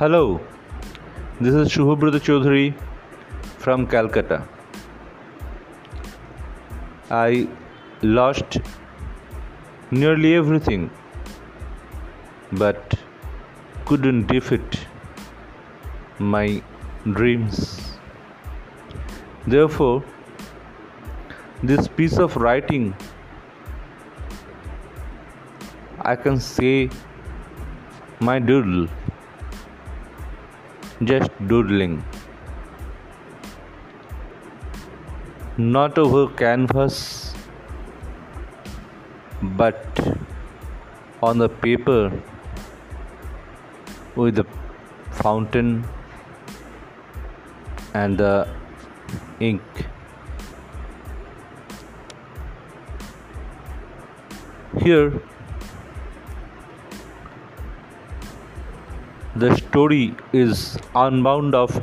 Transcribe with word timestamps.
Hello, 0.00 0.40
this 1.42 1.54
is 1.54 1.68
Shubhabrata 1.68 2.18
Chaudhary 2.26 2.74
from 3.58 3.86
Calcutta. 3.86 4.48
I 7.10 7.46
lost 8.00 8.56
nearly 9.90 10.34
everything 10.36 10.88
but 12.52 12.94
couldn't 13.84 14.26
defeat 14.26 14.78
my 16.18 16.62
dreams. 17.18 17.98
Therefore, 19.46 20.02
this 21.62 21.88
piece 21.88 22.16
of 22.16 22.36
writing 22.36 22.94
I 26.00 26.16
can 26.16 26.40
say 26.40 26.88
my 28.18 28.38
doodle, 28.38 28.88
just 31.04 31.30
doodling, 31.48 32.04
not 35.56 35.98
over 35.98 36.26
canvas 36.34 37.34
but 39.42 39.98
on 41.22 41.38
the 41.38 41.48
paper 41.48 42.12
with 44.14 44.34
the 44.34 44.44
fountain 45.12 45.84
and 47.94 48.18
the 48.18 48.48
ink. 49.40 49.62
Here, 54.82 55.22
story 59.70 60.14
is 60.32 60.78
unbound 60.96 61.54
of 61.54 61.74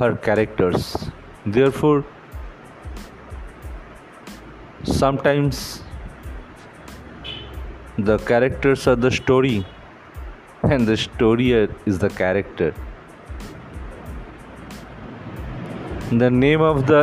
her 0.00 0.14
characters. 0.26 0.82
Therefore, 1.44 2.04
sometimes 4.84 5.82
the 7.98 8.18
characters 8.30 8.86
are 8.86 8.94
the 8.94 9.10
story 9.10 9.66
and 10.62 10.86
the 10.86 10.96
story 10.96 11.50
is 11.84 11.98
the 11.98 12.10
character. 12.22 12.72
The 16.12 16.30
name 16.30 16.60
of 16.60 16.86
the 16.86 17.02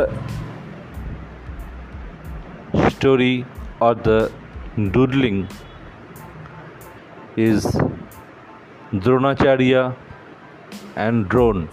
story 2.89 3.45
or 3.81 3.93
the 3.95 4.31
doodling 4.91 5.47
is 7.35 7.65
Dronacharya 8.93 9.95
and 10.95 11.29
Drone. 11.29 11.69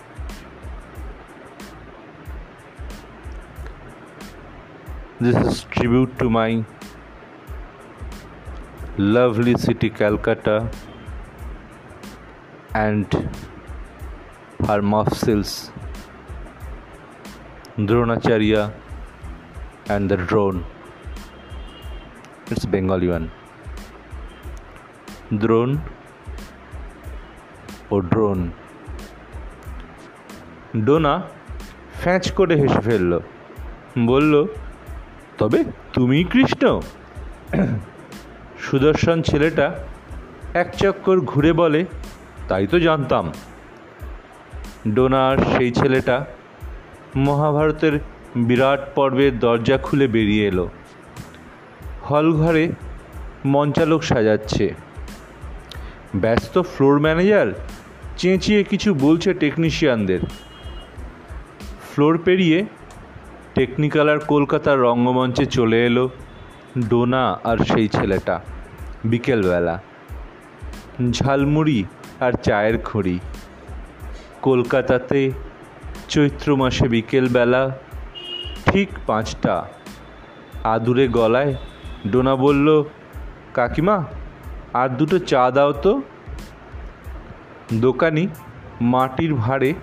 This 5.19 5.35
is 5.47 5.65
tribute 5.71 6.19
to 6.19 6.29
my 6.29 6.63
lovely 8.99 9.55
city 9.57 9.89
Calcutta 9.89 10.71
and 12.75 13.11
her 14.67 14.83
mufsils 14.83 15.71
Dronacharya 17.79 18.75
and 19.89 20.11
the 20.11 20.19
drone. 20.19 20.67
It's 22.51 22.67
Bengali 22.67 23.09
one. 23.09 23.31
Drone 25.39 25.83
ও 27.91 28.01
drone. 28.01 28.51
Dona 30.85 31.23
ফ্যাঁচ 32.01 32.33
করে 32.33 32.57
হেসে 32.57 32.81
ফেলল। 32.81 33.21
বলল, 33.99 34.47
তবে 35.39 35.65
তুমি 35.93 36.25
কৃষ্ণ। 36.25 36.81
সুদর্শন 38.59 39.23
ছেলেটা 39.23 39.75
এক 40.55 40.77
চক্কর 40.77 41.21
ঘুরে 41.21 41.53
বলে, 41.53 41.85
তাই 42.49 42.67
তো 42.67 42.81
জানতাম। 42.81 43.33
ডোনার 44.95 45.39
সেই 45.39 45.73
ছেলেটা 45.73 46.27
মহাভারতের 47.17 48.01
বিরাট 48.37 48.81
পর্বের 48.95 49.39
দরজা 49.39 49.79
খুলে 49.79 50.09
বেরিয়ে 50.09 50.47
এলো। 50.47 50.69
হল 52.11 52.33
ঘরে 52.33 52.73
মঞ্চালোক 53.45 54.03
সাজাচ্ছে। 54.03 54.75
ব্যস্ত 56.15 56.63
ফ্লোর 56.63 57.01
ম্যানেজার 57.01 57.47
চেঁচিয়ে 58.17 58.65
কিছু 58.65 58.95
বলছে 58.95 59.35
টেকনিশিয়ানদের 59.35 60.21
ফ্লোর 61.93 62.19
পেরিয়ে 62.25 62.67
টেকনিক্যাল 63.55 64.09
আর 64.09 64.19
কলকাতার 64.19 64.79
রঙ্গমঞ্চে 64.79 65.47
চলে 65.47 65.87
এলো 65.87 66.09
ডোনা 66.91 67.41
আর 67.45 67.59
সেই 67.59 67.89
ছেলেটা, 67.89 68.41
বিকেলবেলা। 69.05 69.83
ঝালমুড়ি 71.11 71.85
আর 72.21 72.33
চায়ের 72.33 72.83
খড়ি। 72.83 73.19
কলকাতাতে 74.43 75.31
চৈত্র 76.09 76.57
মাসে 76.57 76.89
বিকেলবেলা 76.89 77.79
ঠিক 78.67 78.89
পাঁচটা। 79.07 79.69
আদুরে 80.65 81.09
গলায় 81.09 81.55
ডোনা 82.13 82.37
বলল, 82.37 82.85
কাকিমা, 83.55 84.05
আর 84.75 84.89
দুটো 84.89 85.19
চা 85.19 85.51
দাও 85.51 85.73
তো। 85.73 86.03
দোকানি 87.75 88.29
মাটির 88.81 89.35
ভাঁড়ে 89.35 89.75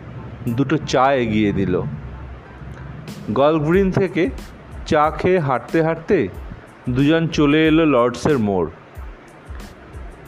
দুটো 0.49 0.77
চা 0.77 1.13
এগিয়ে 1.13 1.53
দিল। 1.53 1.81
গলগ্রিন 3.31 3.91
থেকে 3.91 4.29
চা 4.88 5.11
খেয়ে 5.11 5.39
হাঁটতে 5.39 5.83
হাঁটতে 5.83 6.27
দুজন 6.89 7.27
চলে 7.27 7.67
এলো 7.67 7.85
লর্ডসের 7.85 8.39
মোড়। 8.39 8.69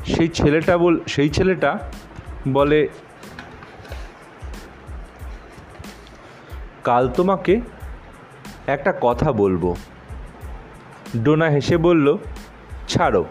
সেই 0.05 0.27
ছেলেটা 0.27 0.77
বল, 0.77 0.99
সেই 1.07 1.29
ছেলেটা 1.29 1.79
বলে, 2.47 2.87
কাল 6.83 7.09
তোমাকে 7.09 7.61
একটা 8.67 8.93
কথা 9.01 9.31
বলব। 9.31 9.75
ডোনা 11.23 11.45
হেসে 11.45 11.77
বলল, 11.77 12.17
ছাড়ো, 12.87 13.25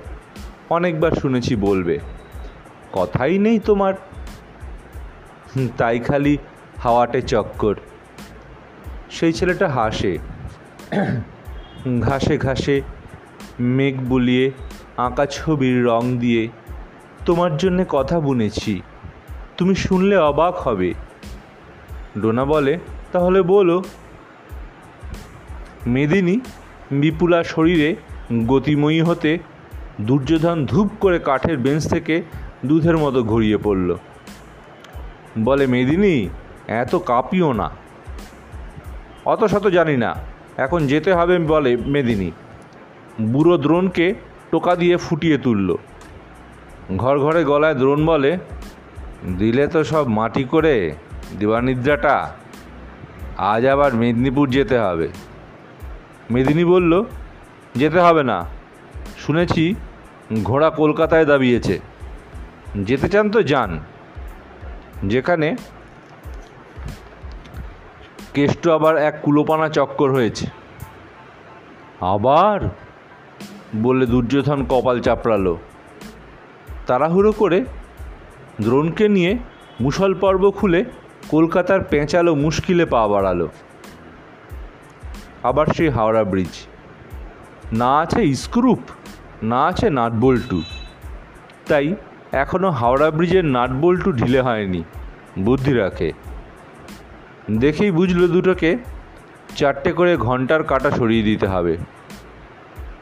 অনেকবার 0.70 1.12
শুনেছি 1.12 1.56
বলবে। 1.56 1.98
কথাই 2.92 3.38
নেই 3.38 3.58
তোমার। 3.58 3.94
তাই 5.76 5.98
খালি 5.98 6.38
হাওয়াটে 6.78 7.22
চক্কর। 7.22 7.74
সেই 9.10 9.32
ছেলেটা 9.32 9.68
হাসে। 9.68 10.18
ঘাসে 12.00 12.38
ঘাসে 12.38 12.82
মেঘ 13.60 14.00
বুলিয়ে, 14.00 14.50
আঁকা 14.96 15.26
ছবির 15.26 15.84
রং 15.84 16.18
দিয়ে, 16.18 16.48
তোমার 17.24 17.56
জন্যে 17.56 17.84
কথা 17.88 18.20
বুনেছি। 18.20 18.82
তুমি 19.56 19.74
শুনলে 19.74 20.16
অবাক 20.16 20.54
হবে। 20.54 20.94
ডোনা 22.22 22.44
বলে, 22.44 22.78
তাহলে 23.12 23.42
বলো। 23.42 23.84
মেদিনী 25.86 26.40
বিপুলা 26.90 27.44
শরীরে 27.44 27.96
গতিময়ী 28.46 29.00
হতে 29.00 29.38
দুর্যোধন 30.00 30.66
ধূপ 30.66 30.90
করে 31.00 31.18
কাঠের 31.18 31.58
বেঞ্চ 31.58 31.88
থেকে 31.88 32.22
দুধের 32.66 32.98
মতো 32.98 33.22
ঘুরিয়ে 33.22 33.56
পড়ল। 33.56 33.96
বলে, 35.38 35.66
মেদিনী, 35.66 36.28
এত 36.68 36.96
কাঁপিও 36.96 37.52
না। 37.52 37.70
অত 39.26 39.44
শত 39.44 39.66
জানি 39.66 39.96
না। 39.96 40.14
এখন 40.56 40.86
যেতে 40.86 41.14
হবে, 41.14 41.38
বলে 41.38 41.76
মেদিনী। 41.76 42.30
বুড়ো 43.20 43.58
দ্রোণকে 43.58 44.14
টোকা 44.50 44.76
দিয়ে 44.76 44.96
ফুটিয়ে 44.96 45.38
তুলল। 45.38 45.76
ঘর 46.96 47.18
ঘরে 47.18 47.44
গলায় 47.44 47.74
দ্রোণ 47.74 48.06
বলে, 48.06 48.38
দিলে 49.38 49.66
তো 49.66 49.84
সব 49.84 50.08
মাটি 50.08 50.44
করে 50.44 50.94
দিবানিদ্রাটা, 51.38 52.32
আজ 53.36 53.66
আবার 53.66 53.94
মেদিনীপুর 53.94 54.50
যেতে 54.50 54.78
হবে। 54.78 55.08
মেদিনী 56.30 56.64
বলল, 56.64 57.04
যেতে 57.76 58.00
হবে 58.00 58.22
না। 58.22 58.44
শুনেছি 59.18 59.74
ঘোড়া 60.44 60.70
কলকাতায় 60.70 61.24
দাবিয়েছে। 61.24 61.80
যেতে 62.76 63.08
চান 63.08 63.30
তো 63.30 63.42
যান। 63.42 63.80
যেখানে 65.08 65.56
কেষ্ট 68.34 68.68
আবার 68.68 68.96
এক 68.96 69.18
কুলোপানা 69.22 69.68
চক্কর 69.68 70.12
হয়েছে। 70.12 70.46
আবার 72.00 72.60
বলে 73.76 74.06
দুর্যোধন 74.06 74.64
কপাল 74.64 75.00
চাপড়ালো। 75.00 75.58
তাড়াহুড়ো 76.86 77.32
করে 77.32 77.64
দ্রোণকে 78.62 79.08
নিয়ে 79.08 79.38
মুসল 79.80 80.14
পর্ব 80.14 80.50
খুলে 80.50 80.84
কলকাতার 81.28 81.80
পেঁচালো 81.84 82.34
মুশকিলে 82.34 82.86
পা 82.86 83.08
বাড়ালো। 83.08 83.48
আবার 85.42 85.66
সেই 85.66 85.88
হাওড়া 85.88 86.24
ব্রিজ। 86.24 86.66
না 87.72 87.98
আছে 87.98 88.34
স্ক্রুপ 88.34 88.78
না 89.42 89.64
আছে 89.64 89.90
নাটবল্টু। 89.90 90.62
তাই 91.68 91.94
এখনও 92.32 92.70
হাওড়া 92.70 93.10
ব্রিজের 93.10 93.44
নাটবল্টু 93.44 94.12
ঢিলে 94.12 94.40
হয়নি, 94.40 94.84
বুদ্ধি 95.38 95.72
রাখে। 95.74 96.12
দেখেই 97.58 97.90
বুঝলো 97.90 98.28
দুটোকে, 98.28 98.78
চারটে 99.56 99.92
করে 99.92 100.16
ঘণ্টার 100.16 100.62
কাটা 100.64 100.90
সরিয়ে 100.90 101.22
দিতে 101.22 101.46
হবে। 101.46 101.76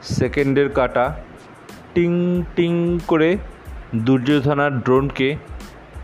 সেকেন্ডের 0.02 0.68
কাটা 0.68 1.04
টিং 1.94 2.42
টিং 2.56 2.98
করে 3.06 3.36
দুর্যোধনার 3.94 4.72
ড্রোনকে 4.80 5.36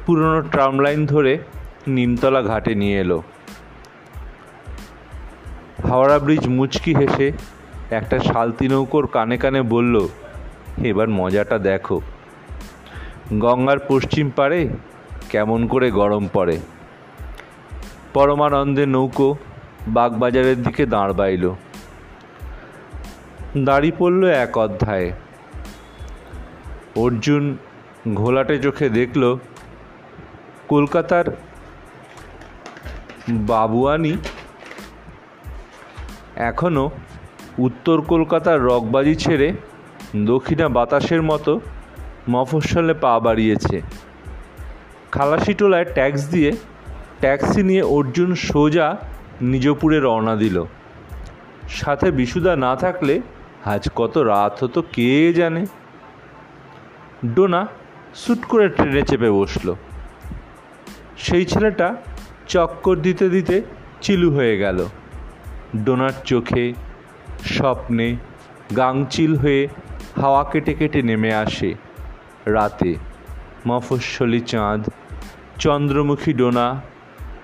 পুরনো 0.06 0.40
ট্রাম 0.42 0.78
লাইন 0.78 1.06
ধরে 1.06 1.38
নিমতলা 1.86 2.42
ঘাটে 2.42 2.74
নিয়ে 2.74 3.00
এলো। 3.00 3.22
হাওড়া 5.88 6.18
ব্রিজ 6.18 6.48
মুচকি 6.48 6.94
হেসে 6.94 7.32
একটা 7.90 8.18
শালতি 8.18 8.68
নৌকোর 8.68 9.06
কানে 9.06 9.36
কানে 9.36 9.62
বলল, 9.62 10.08
এবার 10.82 11.08
মজাটা 11.08 11.58
দেখো। 11.58 12.00
গঙ্গার 13.32 13.78
পশ্চিম 13.88 14.30
পারে 14.36 14.68
কেমন 15.30 15.66
করে 15.66 15.90
গরম 15.90 16.28
পড়ে। 16.32 16.60
পরমানন্দে 18.14 18.86
নৌকো 18.86 19.36
বাগবাজারের 19.88 20.62
দিকে 20.62 20.86
দাঁড় 20.86 21.12
বাইল। 21.12 21.50
দাড়ি 23.58 23.92
পড়ল 23.98 24.24
এক 24.24 24.58
অধ্যায়ে। 24.58 25.12
অর্জুন 26.96 27.56
ঘোলাটে 28.14 28.58
চোখে 28.58 28.88
দেখল, 28.88 29.38
কলকাতার 30.68 31.24
বাবুয়ানি 33.28 34.16
এখনও 36.36 36.90
উত্তর 37.58 38.02
কলকাতার 38.02 38.62
রকবাজি 38.62 39.14
ছেড়ে 39.14 39.52
দক্ষিণা 40.16 40.68
বাতাসের 40.68 41.22
মতো 41.22 41.60
মফস্বলে 42.28 42.94
পা 42.94 43.20
বাড়িয়েছে। 43.20 43.68
খালাসি 43.68 43.90
খালাসিটোলায় 45.10 45.84
ট্যাক্স 45.84 46.28
দিয়ে 46.28 46.52
ট্যাক্সি 47.20 47.62
নিয়ে 47.62 47.82
অর্জুন 47.82 48.34
সোজা 48.34 48.96
নিজপুরে 49.42 50.00
রওনা 50.00 50.36
দিল। 50.36 50.64
সাথে 51.68 52.10
বিশুদা 52.10 52.56
না 52.56 52.76
থাকলে 52.76 53.20
আজ 53.64 53.88
কত 53.96 54.18
রাত 54.18 54.64
হতো 54.64 54.82
কে 54.92 55.32
জানে? 55.32 55.66
ডোনা 57.34 57.66
সুট 58.14 58.44
করে 58.44 58.68
ট্রেনে 58.68 59.02
চেপে 59.02 59.30
বসল। 59.30 59.74
সেই 61.18 61.44
ছেলেটা 61.44 61.96
চক্কর 62.48 62.96
দিতে 62.96 63.28
দিতে 63.28 63.62
চিলু 64.00 64.34
হয়ে 64.34 64.58
গেল। 64.58 64.86
ডোনার 65.76 66.10
চোখে 66.24 66.72
স্বপ্নে 67.44 68.16
গাংচিল 68.76 69.36
হয়ে 69.36 69.68
হাওয়া 70.20 70.44
কেটে 70.44 70.74
কেটে 70.74 71.02
নেমে 71.02 71.34
আসে। 71.34 71.74
রাতে। 72.54 72.96
মফস্বলী 73.66 74.40
চাঁদ, 74.40 74.82
চন্দ্রমুখী 75.58 76.32
ডোনা, 76.32 76.80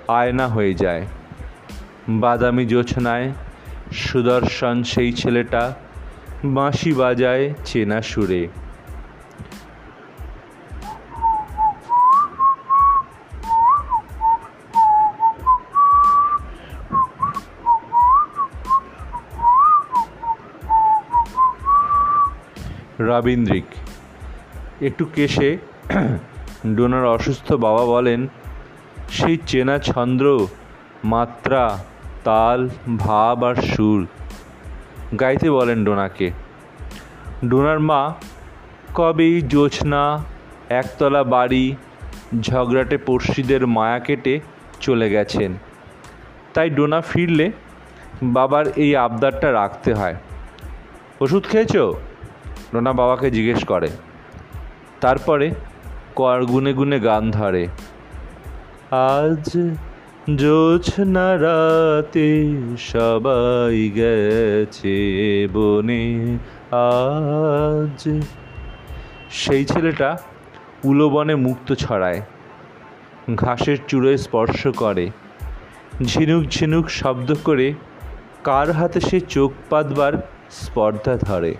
আয়না 0.08 0.46
হয়ে 0.48 0.74
যায়। 0.74 1.04
বাদামি 2.08 2.66
জোছনায় 2.66 3.32
সুদর্শন 3.92 4.82
সেই 4.82 5.12
ছেলেটা, 5.12 5.62
বাঁশি 6.44 6.92
বাজায় 6.92 7.44
চেনা 7.64 8.02
সুরে। 8.02 8.48
রবীন্দ্রিক 23.00 23.68
একটু 24.86 25.04
কেশে 25.04 25.58
ডোনার 26.66 27.04
অসুস্থ 27.04 27.52
বাবা 27.52 27.84
বলেন, 27.84 28.26
সেই 29.10 29.38
চেনা 29.46 29.78
ছন্দ্র 29.78 30.46
মাত্রা, 31.04 31.84
তাল, 32.24 32.68
ভাব 32.98 33.44
আর 33.44 33.54
সুর। 33.54 34.06
গাইতে 35.20 35.50
বলেন 35.50 35.84
ডোনাকে। 35.84 36.30
ডোনার 37.48 37.80
মা, 37.80 38.14
কবেই 38.94 39.42
জোছনা 39.42 40.24
একতলা 40.68 41.24
বাড়ি, 41.24 41.76
ঝগড়াটে 42.40 42.98
পড়শিদের 42.98 43.66
মায়া 43.66 43.98
কেটে 43.98 44.40
চলে 44.80 45.10
গেছেন। 45.10 45.54
তাই 46.54 46.70
ডোনা 46.70 47.00
ফিরলে 47.00 47.52
বাবার 48.22 48.64
এই 48.76 48.96
আবদারটা 48.96 49.52
রাখতে 49.52 49.94
হয়। 49.94 50.16
ওষুধ 51.20 51.44
খেয়েছো? 51.44 51.94
ডোনা 52.74 52.92
বাবাকে 52.92 53.30
জিজ্ঞেস 53.30 53.64
করে। 53.64 53.88
তারপরে 55.04 55.50
কর 56.14 56.44
গুনে 56.44 56.72
গুনে 56.72 57.00
গান 57.00 57.30
ধরে। 57.30 57.66
আজ 58.90 59.50
জোছনা 60.36 61.38
রাতে 61.38 62.56
সবাই 62.78 63.90
গেছে 63.90 64.96
বনে। 65.52 66.38
আজ 66.70 68.08
সেই 69.30 69.64
ছেলেটা 69.64 70.16
উলোবনে 70.84 71.34
মুক্ত 71.34 71.74
ছড়ায় 71.74 72.22
ঘাসের 73.34 73.76
চূড়োয় 73.88 74.16
স্পর্শ 74.16 74.66
করে। 74.66 75.10
ঝিনুক 76.04 76.44
ঝিনুক 76.44 76.88
শব্দ 76.90 77.34
করে 77.44 77.74
কার 78.44 78.72
হাতে 78.72 79.00
সে 79.00 79.20
চোখ 79.20 79.52
পাতবার 79.70 80.12
স্পর্ধা 80.50 81.16
ধরে। 81.16 81.54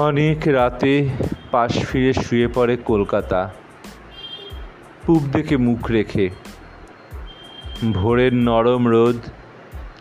অনেক 0.00 0.38
রাতে 0.46 1.08
পাশ 1.50 1.84
ফিরে 1.84 2.12
শুয়ে 2.12 2.48
পড়ে 2.48 2.76
কলকাতা। 2.76 3.50
পূব 5.06 5.22
দেখে 5.32 5.56
মুখ 5.56 5.90
রেখে। 5.90 6.30
ভোরের 7.92 8.34
নরম 8.34 8.88
রোদ 8.88 9.16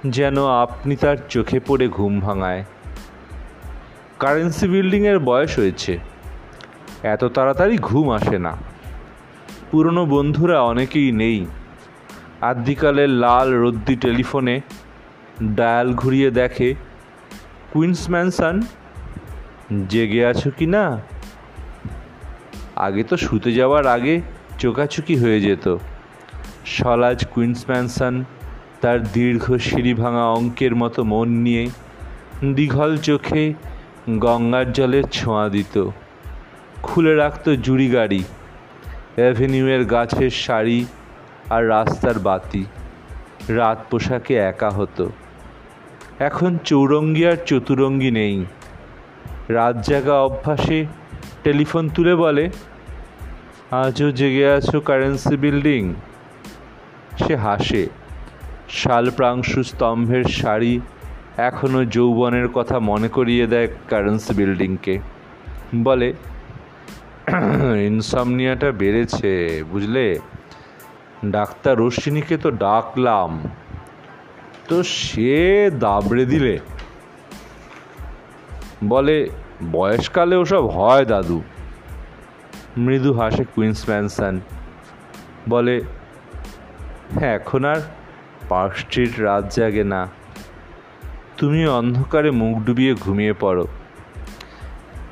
যেন 0.07 0.47
আপনি 0.47 0.95
তার 0.95 1.17
চোখে 1.29 1.59
পড়ে 1.59 1.87
ঘুম 1.87 2.19
ভাঙায়। 2.19 2.65
কারেন্সি 4.19 4.67
বিল্ডিংয়ের 4.67 5.19
বয়স 5.19 5.59
হয়েছে। 5.59 5.99
এত 7.03 7.23
তাড়াতাড়ি 7.23 7.77
ঘুম 7.77 8.11
আসে 8.11 8.39
না। 8.39 8.57
পুরনো 9.71 10.05
বন্ধুরা 10.05 10.61
অনেকেই 10.61 11.11
নেই। 11.11 11.45
আদ্যিকালের 12.41 13.09
লাল 13.09 13.53
রদ্দি 13.53 13.95
টেলিফোনে 13.95 14.61
ডায়াল 15.43 15.93
ঘুরিয়ে 15.93 16.31
দেখে। 16.31 16.75
কুইন্স 17.73 18.09
ম্যানসন 18.09 18.61
জেগে 19.89 20.25
আছো 20.25 20.51
কি 20.51 20.65
না? 20.65 21.01
আগে 22.75 23.03
তো 23.03 23.17
শুতে 23.17 23.51
যাওয়ার 23.51 23.87
আগে 23.87 24.21
চোকাচুকি 24.59 25.15
হয়ে 25.15 25.41
যেত। 25.41 25.77
সলাজ 26.65 27.25
কুইন্স 27.25 27.65
ম্যানসন 27.69 28.23
তার 28.81 29.03
দীর্ঘ 29.03 29.55
সিঁড়ি 29.55 29.93
ভাঙা 29.93 30.25
অঙ্কের 30.25 30.75
মতো 30.75 31.03
মন 31.03 31.29
নিয়ে 31.29 31.69
দীঘল 32.53 32.97
চোখে 32.97 33.53
গঙ্গার 34.09 34.73
জলের 34.73 35.03
ছোঁয়া 35.03 35.49
দিত। 35.49 35.89
খুলে 36.83 37.15
রাখত 37.15 37.49
জুড়ি 37.49 37.89
গাড়ি, 37.89 38.23
অ্যাভিনিউয়ের 39.15 39.85
গাছের 39.85 40.29
শাড়ি 40.29 40.85
আর 41.49 41.69
রাস্তার 41.69 42.19
বাতি। 42.19 42.65
রাত 43.49 43.85
পোশাকে 43.89 44.35
একা 44.35 44.69
হতো। 44.69 45.11
এখন 46.19 46.57
চৌরঙ্গি 46.57 47.27
আর 47.27 47.37
চতুরঙ্গি 47.45 48.11
নেই। 48.11 48.45
রাত 49.49 49.75
জাগা 49.87 50.15
অভ্যাসে 50.21 50.85
টেলিফোন 51.43 51.89
তুলে 51.89 52.15
বলে, 52.15 52.49
আজও 53.71 54.11
জেগে 54.11 54.45
আছো 54.51 54.77
কারেন্সি 54.79 55.37
বিল্ডিং? 55.37 55.93
সে 57.17 57.35
হাসে। 57.35 57.83
শালপ্রাংশু 58.69 59.63
স্তম্ভের 59.63 60.23
শাড়ি 60.23 60.73
এখনও 61.37 61.85
যৌবনের 61.85 62.47
কথা 62.47 62.79
মনে 62.79 63.07
করিয়ে 63.07 63.47
দেয় 63.47 63.67
কারেন্সি 63.89 64.33
বিল্ডিংকে। 64.33 64.95
বলে, 65.83 66.13
ইনসামনিয়াটা 67.85 68.71
বেড়েছে, 68.71 69.63
বুঝলে? 69.71 70.19
ডাক্তার 71.25 71.79
রশ্মিনীকে 71.79 72.37
তো 72.37 72.51
ডাকলাম। 72.51 73.31
তো 74.67 74.83
সে 74.83 75.69
দাবড়ে 75.79 76.25
দিলে 76.25 76.59
বলে, 78.83 79.29
বয়সকালে 79.71 80.35
ওসব 80.35 80.65
হয় 80.65 81.05
দাদু। 81.05 81.41
মৃদু 82.77 83.13
হাসে 83.13 83.43
কুইন্স 83.55 83.89
ম্যানসন। 83.89 84.39
বলে 85.49 85.81
হ্যাঁ 87.19 87.35
এখন 87.35 87.65
আর 87.65 87.75
পার্ক 88.49 88.73
স্ট্রিট 88.73 89.19
রাত 89.19 89.53
জাগে 89.53 89.83
না। 89.83 90.07
তুমি 91.37 91.67
অন্ধকারে 91.67 92.31
মুখ 92.31 92.57
ডুবিয়ে 92.57 92.95
ঘুমিয়ে 92.95 93.33
পড়ো। 93.33 93.67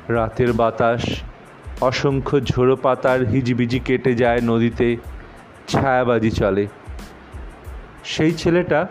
রাতের 0.08 0.52
বাতাস, 0.52 1.02
অসংখ্য 1.80 2.40
ঝোড়ো 2.40 2.76
পাতার 2.76 3.20
হিজিবিজি 3.20 3.78
কেটে 3.78 4.14
যায় 4.14 4.40
নদীতে, 4.40 4.96
ছায়াবাজি 5.68 6.30
চলে। 6.30 6.66
সেই 8.04 8.32
ছেলেটা 8.32 8.86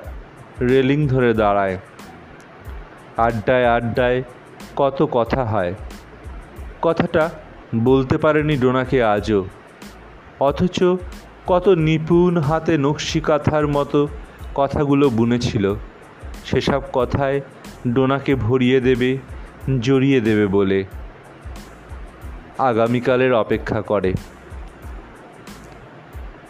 রেলিং 0.61 1.07
ধরে 1.07 1.33
দাঁড়ায়। 1.33 1.77
আড্ডায় 3.17 3.65
আড্ডায় 3.65 4.23
কত 4.77 5.07
কথা 5.11 5.45
হয়। 5.45 5.73
কথাটা 6.81 7.29
বলতে 7.75 8.17
পারেনি 8.17 8.57
ডোনাকে 8.57 9.03
আজও। 9.03 9.45
অথচ 10.39 10.83
কত 11.47 11.69
নিপুণ 11.69 12.37
হাতে 12.37 12.77
নকশি 12.77 13.19
কাঁথার 13.19 13.67
মতো 13.67 14.07
কথাগুলো 14.55 15.09
বুনেছিল। 15.09 15.73
সেসব 16.45 16.81
কথায় 16.93 17.41
ডোনাকে 17.87 18.35
ভরিয়ে 18.35 18.79
দেবে, 18.81 19.17
জড়িয়ে 19.79 20.21
দেবে 20.21 20.47
বলে 20.47 20.85
আগামীকালের 22.57 23.33
অপেক্ষা 23.33 23.81
করে। 23.81 24.13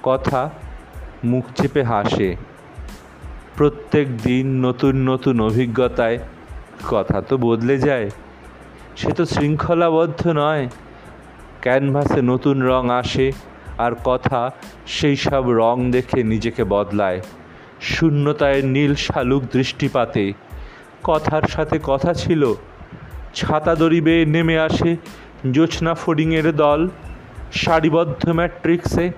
কথা 0.03 0.49
মুখ 1.23 1.45
চেপে 1.61 1.83
হাসে। 1.83 2.35
প্রত্যেক 3.55 4.17
দিন 4.17 4.65
নতুন 4.65 5.09
নতুন 5.09 5.41
অভিজ্ঞতায় 5.41 6.19
কথা 6.89 7.21
তো 7.21 7.37
বদলে 7.37 7.77
যায়। 7.77 8.09
সে 8.97 9.11
তো 9.11 9.25
শৃঙ্খলাবদ্ধ 9.25 10.27
নয়। 10.27 10.69
ক্যানভাসে 11.61 12.21
নতুন 12.21 12.61
রং 12.61 12.89
আসে 12.89 13.31
আর 13.77 13.91
কথা 14.03 14.51
সেই 14.87 15.15
সব 15.15 15.43
রং 15.47 15.91
দেখে 15.91 16.23
নিজেকে 16.23 16.63
বদলায়। 16.63 17.21
শূন্যতায় 17.81 18.61
নীল 18.61 18.95
শালুক 18.95 19.43
দৃষ্টিপাতে। 19.51 20.33
কথার 21.03 21.41
সাথে 21.41 21.79
কথা 21.83 22.13
ছিল। 22.13 22.53
ছাতা 23.35 23.75
দড়ি 23.75 24.01
বেয়ে 24.01 24.25
নেমে 24.25 24.59
আসে 24.59 24.97
জোছনা 25.51 25.93
ফডিংয়ের 25.93 26.55
দল। 26.55 26.89
সারিবদ্ধ 27.51 28.29
ম্যাট্রিক্সে 28.29 29.11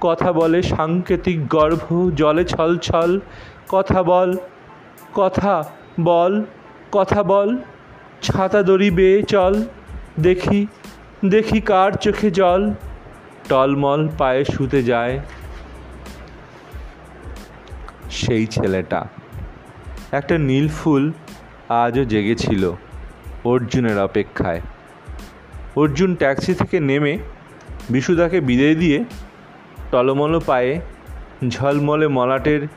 কথা 0.00 0.32
বলে 0.32 0.62
সাংকেতিক 0.62 1.48
গর্ভ, 1.48 2.10
জলে 2.16 2.44
ছলছল। 2.44 3.20
কথা 3.68 4.02
বল 4.02 4.36
কথা 5.14 5.64
বল। 6.00 6.44
কথা 6.92 7.22
বল, 7.22 7.58
ছাতা 8.22 8.62
দড়ি 8.62 8.90
বেয়ে 8.90 9.22
চল, 9.22 9.64
দেখি 10.20 10.66
দেখি 11.24 11.60
কার 11.60 11.92
চোখে 11.92 12.30
জল, 12.30 12.70
টলমল 13.48 14.08
পায়ে 14.18 14.44
শুতে 14.44 14.82
যায় 14.82 15.20
সেই 18.10 18.46
ছেলেটা। 18.46 19.06
একটা 20.12 20.38
নীল 20.38 20.68
ফুল 20.68 21.12
আজও 21.68 22.04
জেগেছিল 22.04 22.72
অর্জুনের 23.44 23.98
অপেক্ষায়। 23.98 24.60
অর্জুন 25.76 26.14
ট্যাক্সি 26.14 26.54
থেকে 26.54 26.80
নেমে 26.80 27.18
বিশুদাকে 27.90 28.40
বিদায় 28.40 28.74
দিয়ে 28.74 29.04
টলমল 29.90 30.40
পায়ে 30.46 30.80
ঝলমলে 31.48 32.08
মলাটের 32.08 32.68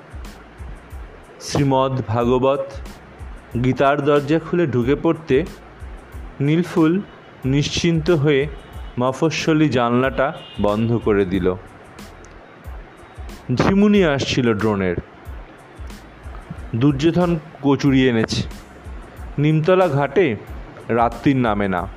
শ্রীমদ্ 1.41 2.01
ভাগবত 2.07 2.65
গীতার 3.63 4.01
দরজা 4.01 4.39
খুলে 4.39 4.67
ঢুকে 4.67 4.95
পড়তে 4.95 5.45
নীলফুল 6.41 7.01
নিশ্চিন্ত 7.45 8.11
হয়ে 8.11 8.47
মফস্বলী 8.99 9.69
জানলাটা 9.69 10.33
বন্ধ 10.61 10.97
করে 10.97 11.25
দিল। 11.25 11.55
ঝিমুনি 13.55 14.05
আসছিল 14.05 14.53
ড্রোনের। 14.53 14.95
দুর্যোধন 16.75 17.39
কচুরি 17.61 18.09
এনেছে। 18.09 18.43
নিমতলা 19.37 19.87
ঘাটে 19.87 20.35
রাত্রির 20.89 21.35
নামে 21.35 21.67
না। 21.67 21.87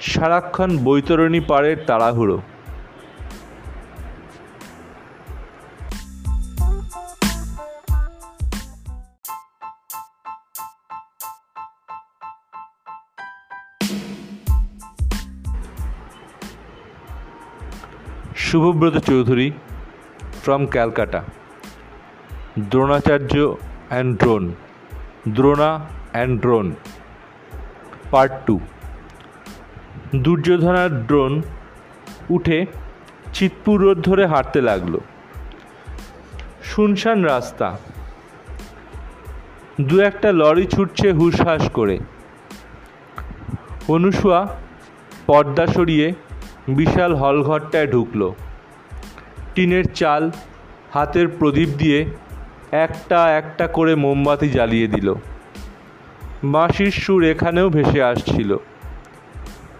সারাক্ষণ 0.00 0.78
বৈতরণী 0.78 1.40
পাড়ের 1.40 1.76
তাড়াহুড়ো। 1.86 2.42
Subhabrata 18.50 18.96
Chowdhury 18.98 19.52
from 20.42 20.66
Calcutta 20.66 21.22
Dronacharya 22.58 23.54
and 23.88 24.18
drone 24.18 24.54
Drona 25.28 25.80
and 26.12 26.40
drone 26.40 26.74
part 28.10 28.32
two 28.46 28.60
দুর্যোধনার 30.16 31.06
drone 31.06 31.42
উঠে 32.30 32.66
চিতপুর 33.34 33.80
রোড 33.80 33.98
ধরে 33.98 34.26
হাঁটতে 34.26 34.60
লাগল। 34.60 34.98
শুনশান 36.64 37.24
রাস্তা। 37.24 37.78
দু 39.80 40.00
একটা 40.00 40.32
লরি 40.32 40.66
ছুটছে 40.66 41.12
হুসহাস 41.12 41.70
করে। 41.70 41.98
অনুসুয়া 43.88 44.48
পর্দা 45.26 45.66
সরিয়ে 45.66 46.12
বিশাল 46.74 47.14
হলঘরটায় 47.14 47.86
ঢুকলো। 47.86 48.34
টিনের 49.54 49.92
চাল, 49.92 50.30
হাতের 50.94 51.28
প্রদীপ 51.28 51.68
দিয়ে 51.78 52.06
একটা 52.72 53.36
একটা 53.38 53.66
করে 53.66 53.94
মোমবাতি 53.94 54.48
জ্বালিয়ে 54.48 54.86
দিল। 54.86 55.14
বাঁশির 56.44 56.90
সুর 56.90 57.24
এখানেও 57.24 57.70
ভেসে 57.70 58.02
আসছিল। 58.02 58.56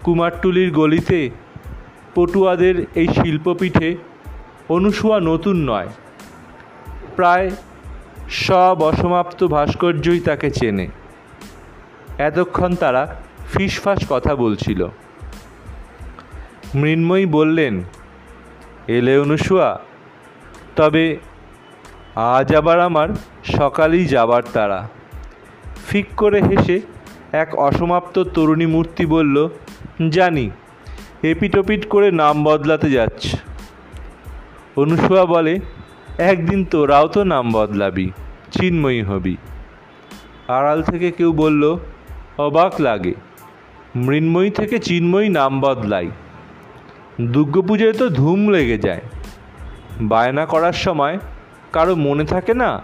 কুমারটুলির 0.03 0.71
গলিতে 0.71 1.29
পটুয়াদের 2.15 2.85
এই 2.95 3.07
শিল্পপীঠে 3.07 3.97
অনুসুয়া 4.69 5.19
নতুন 5.19 5.69
নয়। 5.69 5.87
প্রায় 7.15 7.51
সব 8.29 8.83
অসমাপ্ত 8.83 9.47
ভাস্কর্যই 9.47 10.19
তাকে 10.19 10.51
চেনে। 10.51 10.87
এতক্ষণ 12.17 12.75
তারা 12.75 13.15
ফিসফাস 13.53 14.05
কথা 14.09 14.35
বলছিল। 14.35 14.87
মৃন্ময়ী 16.75 17.25
বললেন, 17.25 17.83
এলে 18.87 19.17
অনুসুয়া, 19.17 19.79
তবে 20.75 21.17
আজ 22.15 22.55
আবার 22.55 22.79
আমার 22.79 23.09
সকালেই 23.43 24.05
যাবার 24.05 24.43
তারা। 24.53 24.89
ফিক 25.87 26.05
করে 26.17 26.41
হেসে 26.41 26.81
এক 27.31 27.55
অসমাপ্ত 27.55 28.23
তরুণী 28.23 28.65
মূর্তি 28.65 29.05
বলল, 29.05 29.49
জানি, 30.09 30.49
এপিটোপিট 31.23 31.89
করে 31.89 32.11
নাম 32.11 32.43
বদলাতে 32.43 32.91
যাচ্ছে। 32.91 33.37
অনুসুয়া 34.75 35.25
বলে, 35.25 35.59
একদিন 36.17 36.65
তোরাও 36.65 37.07
তো 37.07 37.23
নাম 37.23 37.51
বদলাবি, 37.51 38.11
চিন্ময়ী 38.51 39.01
হবি। 39.01 39.37
আড়াল 40.47 40.83
থেকে 40.83 41.11
কেউ 41.11 41.33
বলল, 41.33 41.77
অবাক 42.37 42.81
লাগে, 42.81 43.13
মৃন্ময়ী 43.95 44.49
থেকে 44.49 44.79
চিন্ময়ী 44.79 45.29
নাম 45.29 45.61
বদলাই। 45.61 46.09
দুর্গাপুজোয় 47.21 47.93
তো 47.93 48.09
ধুম 48.09 48.49
লেগে 48.49 48.77
যায়। 48.77 49.01
বায়না 50.01 50.45
করার 50.45 50.73
সময় 50.73 51.19
কারও 51.71 51.95
মনে 51.95 52.25
থাকে 52.25 52.53
না? 52.53 52.81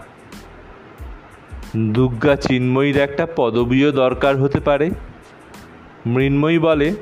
দুর্গা 1.76 2.36
চিন্ময়ীর 2.36 2.96
একটা 2.96 3.26
পদবীও 3.36 3.92
দরকার 3.92 4.36
হতে 4.36 4.60
পারে। 4.60 4.90
মৃন্ময়ী 6.06 6.58
বলে, 6.58 6.94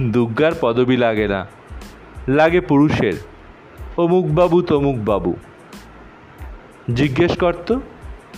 দুর্গার 0.00 0.52
পদবী 0.60 0.96
লাগে 0.96 1.28
না। 1.28 1.46
লাগে 2.28 2.60
পুরুষের। 2.60 3.12
অমুকবাবু 3.96 4.62
তমুকবাবু 4.62 5.36
জিজ্ঞেস 6.94 7.38
করত 7.38 7.78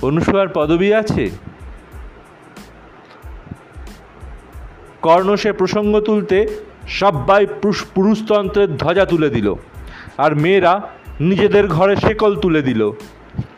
অনুসূয়ার 0.03 0.49
পদবী 0.49 0.93
আছে? 0.93 1.31
কর্ণ 5.03 5.37
সে 5.37 5.53
প্রসঙ্গ 5.53 6.01
তুলতে 6.01 6.47
সবাই 6.89 7.47
পুরুষতন্ত্রের 7.95 8.77
ধ্বজা 8.77 9.05
তুলে 9.05 9.31
দিল। 9.31 9.55
আর 10.19 10.37
মেয়েরা 10.37 10.89
নিজেদের 11.21 11.69
ঘরে 11.69 11.97
শেকল 11.97 12.37
তুলে 12.37 12.63
দিল। 12.63 12.91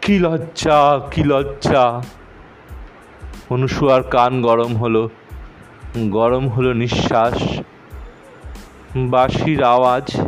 কি 0.03 0.19
লজ্জা 0.19 1.01
কি 1.11 1.25
লজ্জা। 1.25 2.03
অনুসুয়ার 3.51 4.03
কান 4.03 4.43
গরম 4.43 4.77
হলো। 4.77 5.11
গরম 5.97 6.49
হলো 6.49 6.73
নিঃশ্বাস। 6.73 7.61
বাঁশির 8.97 9.63
আওয়াজ 9.63 10.21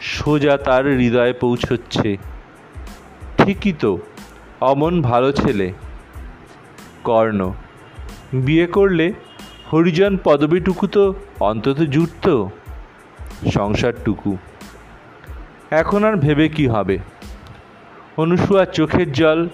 সোজা 0.00 0.56
তার 0.56 0.86
হৃদয়ে 0.86 1.32
পৌঁছচ্ছে। 1.32 2.16
ঠিকই 3.38 3.72
তো, 3.72 3.98
অমন 4.60 5.02
ভালো 5.02 5.32
ছেলে। 5.32 5.72
কর্ণ, 7.04 7.52
বিয়ে 8.32 8.66
করলে 8.66 9.12
হরিজন 9.72 10.18
পদবীটুকু 10.24 10.86
তো 10.86 11.14
অন্তত 11.40 11.76
জুটত, 11.76 12.46
সংসারটুকু। 13.54 14.36
এখন 15.70 16.04
আর 16.04 16.16
ভেবে 16.16 16.48
কি 16.48 16.66
হবে? 16.66 16.98
অনুসুয়া 18.16 18.64
চোখের 18.64 19.12
জল 19.12 19.48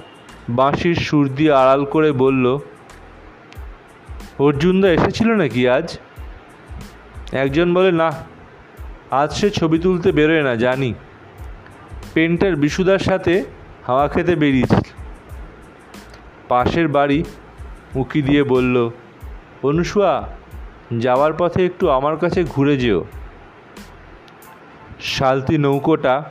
বাঁশির 0.49 0.95
সুর 0.95 1.29
দিয়ে 1.29 1.53
আড়াল 1.53 1.85
করে 1.85 2.13
বলল 2.13 2.59
অর্জুনদা 4.39 4.91
এসেছিল 4.91 5.33
নাকি 5.33 5.69
আজ? 5.69 5.99
একজন 7.33 7.75
বলে, 7.75 7.93
না, 7.93 8.13
আজ 9.11 9.33
সে 9.33 9.51
ছবি 9.51 9.79
তুলতে 9.79 10.13
বেরোয় 10.13 10.43
না, 10.43 10.55
জানি। 10.55 10.95
পেন্টার 12.15 12.57
বিশুদার 12.57 12.99
সাথে 12.99 13.45
হাওয়া 13.87 14.09
খেতে 14.09 14.37
বেরিয়েছিল। 14.37 14.93
পাশের 16.49 16.89
বাড়ি 16.89 17.25
উঁকি 17.95 18.23
দিয়ে 18.23 18.43
বলল 18.45 18.91
অনুসুয়া 19.65 20.29
যাওয়ার 20.99 21.33
পথে 21.39 21.67
একটু 21.67 21.91
আমার 21.91 22.17
কাছে 22.17 22.45
ঘুরে 22.45 22.77
যেও। 22.77 23.05
শালতি 25.01 25.59
নৌকোটা 25.59 26.25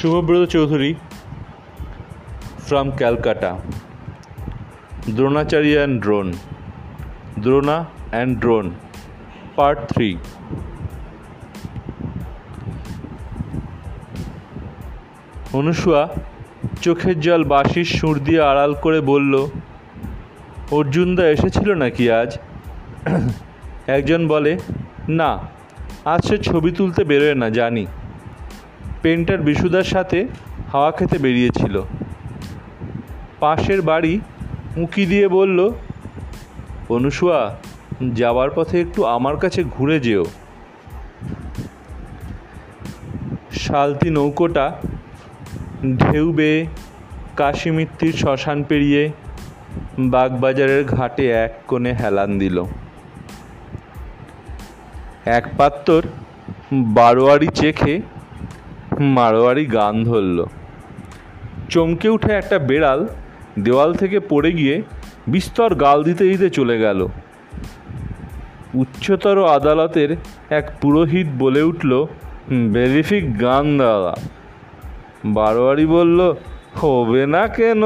Subhabrata 0.00 0.44
Chowdhury 0.44 0.94
from 2.66 2.90
Calcutta 2.96 3.58
Dronacharya 5.16 5.72
and 5.74 6.02
drone 6.02 6.32
Drona 7.40 7.84
and 8.10 8.38
drone 8.38 8.70
part 9.56 9.78
three 9.88 10.16
Anusuya 15.52 16.08
চোখের 16.82 17.20
জল 17.20 17.44
বাঁশির 17.44 17.84
সুর 17.84 18.18
দিয়ে 18.18 18.40
আড়াল 18.40 18.74
করে 18.74 19.00
বলল 19.00 19.46
অর্জুনদা 20.70 21.28
এসেছিল 21.28 21.74
নাকি 21.74 22.10
আজ? 22.10 22.38
একজন 23.86 24.28
বলে, 24.28 24.58
না, 25.08 25.38
আজ 26.04 26.28
সে 26.28 26.38
ছবি 26.38 26.70
তুলতে 26.70 27.04
বেরোয় 27.04 27.34
না, 27.34 27.50
জানি। 27.50 27.86
পেন্টার 29.02 29.38
বিশুদার 29.38 29.82
সাথে 29.82 30.28
হাওয়া 30.72 30.90
খেতে 30.90 31.18
বেরিয়েছিল। 31.18 31.82
পাশের 33.40 33.82
বাড়ি 33.82 34.20
উঁকি 34.76 35.06
দিয়ে 35.06 35.28
বলল 35.28 35.72
অনুসুয়া 36.88 37.56
যাওয়ার 38.14 38.50
পথে 38.54 38.80
একটু 38.80 39.04
আমার 39.04 39.36
কাছে 39.36 39.64
ঘুরে 39.64 40.00
যেও। 40.00 40.24
শালতি 43.52 44.10
নৌকোটা 44.10 44.76
ঢেউ 45.98 46.32
বেয়ে 46.32 46.66
কাশিমিত্তির 47.36 48.12
শ্মশান 48.12 48.62
পেরিয়ে 48.62 49.12
বাগবাজারের 49.98 50.84
ঘাটে 50.84 51.30
এক 51.30 51.52
কোণে 51.66 51.92
হেলান 51.92 52.38
দিল। 52.38 52.64
এক 55.24 55.44
পাত্তর 55.58 56.02
বারোয়ারি 56.72 57.48
চেখে 57.54 58.02
মারোয়ারি 59.00 59.66
গান 59.66 60.04
ধরল। 60.04 60.44
চমকে 61.68 62.08
উঠে 62.08 62.32
একটা 62.32 62.58
বেড়াল 62.58 63.06
দেওয়াল 63.58 63.94
থেকে 63.94 64.20
পড়ে 64.20 64.52
গিয়ে 64.52 64.82
বিস্তর 65.28 65.74
গাল 65.74 66.02
দিতে 66.02 66.24
দিতে 66.24 66.50
চলে 66.50 66.78
গেল। 66.78 67.08
উচ্চতর 68.74 69.44
আদালতের 69.44 70.16
এক 70.50 70.70
পুরোহিত 70.80 71.26
বলে 71.38 71.62
উঠল 71.62 72.06
বেরিফিক 72.50 73.40
গান 73.40 73.78
দাদা। 73.78 74.14
বারোয়ারি 75.24 75.86
বলল, 75.86 76.34
হবে 76.74 77.26
না 77.26 77.48
কেন? 77.48 77.82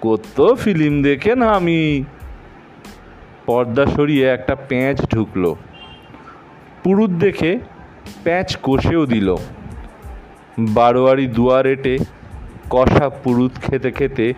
কত 0.00 0.54
ফিল্ম 0.54 1.02
দেখেন 1.02 1.42
আমি? 1.42 2.04
পর্দা 3.46 3.86
সরিয়ে 3.86 4.26
একটা 4.26 4.54
প্যাঁচ 4.54 5.10
ঢুকলো। 5.10 5.56
পুরুত 6.84 7.10
দেখে 7.10 7.58
প্যাঁচ 8.24 8.56
কষেও 8.62 9.06
দিল। 9.06 9.36
বারোয়ারি 10.58 11.26
দুয়ার 11.26 11.66
এটে 11.66 11.98
কষা 12.70 13.08
পুরুত 13.08 13.52
খেতে 13.62 13.90
খেতে 13.90 14.34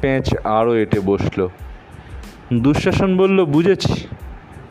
প্যাঁচ 0.00 0.36
আরও 0.44 0.76
এটে 0.76 1.00
বসল। 1.00 1.48
দুঃশাসন 2.54 3.16
বলল, 3.16 3.44
বুঝেছি, 3.44 4.08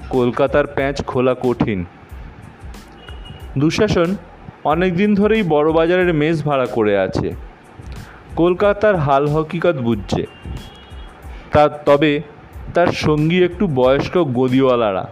কলকাতার 0.10 0.67
প্যাঁচ 0.67 1.04
খোলা 1.04 1.36
কঠিন। 1.41 1.86
দুঃশাসন 3.58 4.15
অনেক 4.63 4.95
দিন 4.95 5.15
ধরেই 5.15 5.43
বড়বাজারের 5.43 6.13
মেস 6.13 6.45
ভাড়া 6.45 6.65
করে 6.65 6.97
আছে। 6.97 7.32
কলকাতার 8.36 8.95
হাল 8.95 9.28
হকিকত 9.28 9.75
বুঝছে। 9.75 10.25
তা, 11.52 11.69
তবে 11.69 12.21
তার 12.73 12.88
সঙ্গী 12.88 13.43
একটু 13.43 13.67
বয়স্ক 13.67 14.17
গদিওয়ালারা। 14.17 15.12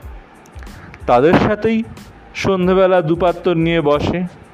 তাদের 1.07 1.33
সাথেই 1.33 1.83
সন্ধেবেলা 2.35 3.01
দুপাত্তর 3.01 3.55
নিয়ে 3.55 3.81
বসে। 3.81 4.46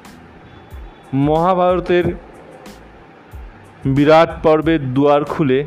মহাভারতের 1.14 2.04
বিরাট 3.84 4.42
পর্বের 4.42 4.94
দুয়ার 4.94 5.24
খুলে 5.24 5.66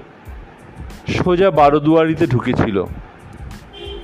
সোজা 1.07 1.51
বারোদুয়ারিতে 1.51 2.27
ঢুকেছিল। 2.27 2.83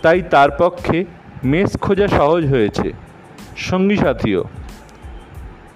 তাই 0.02 0.22
তার 0.22 0.50
পক্ষে 0.52 1.06
মেস 1.44 1.78
খোঁজা 1.78 2.08
সহজ 2.08 2.46
হয়েছে। 2.46 2.94
সঙ্গী 3.58 3.96
সাথীও। 3.96 4.44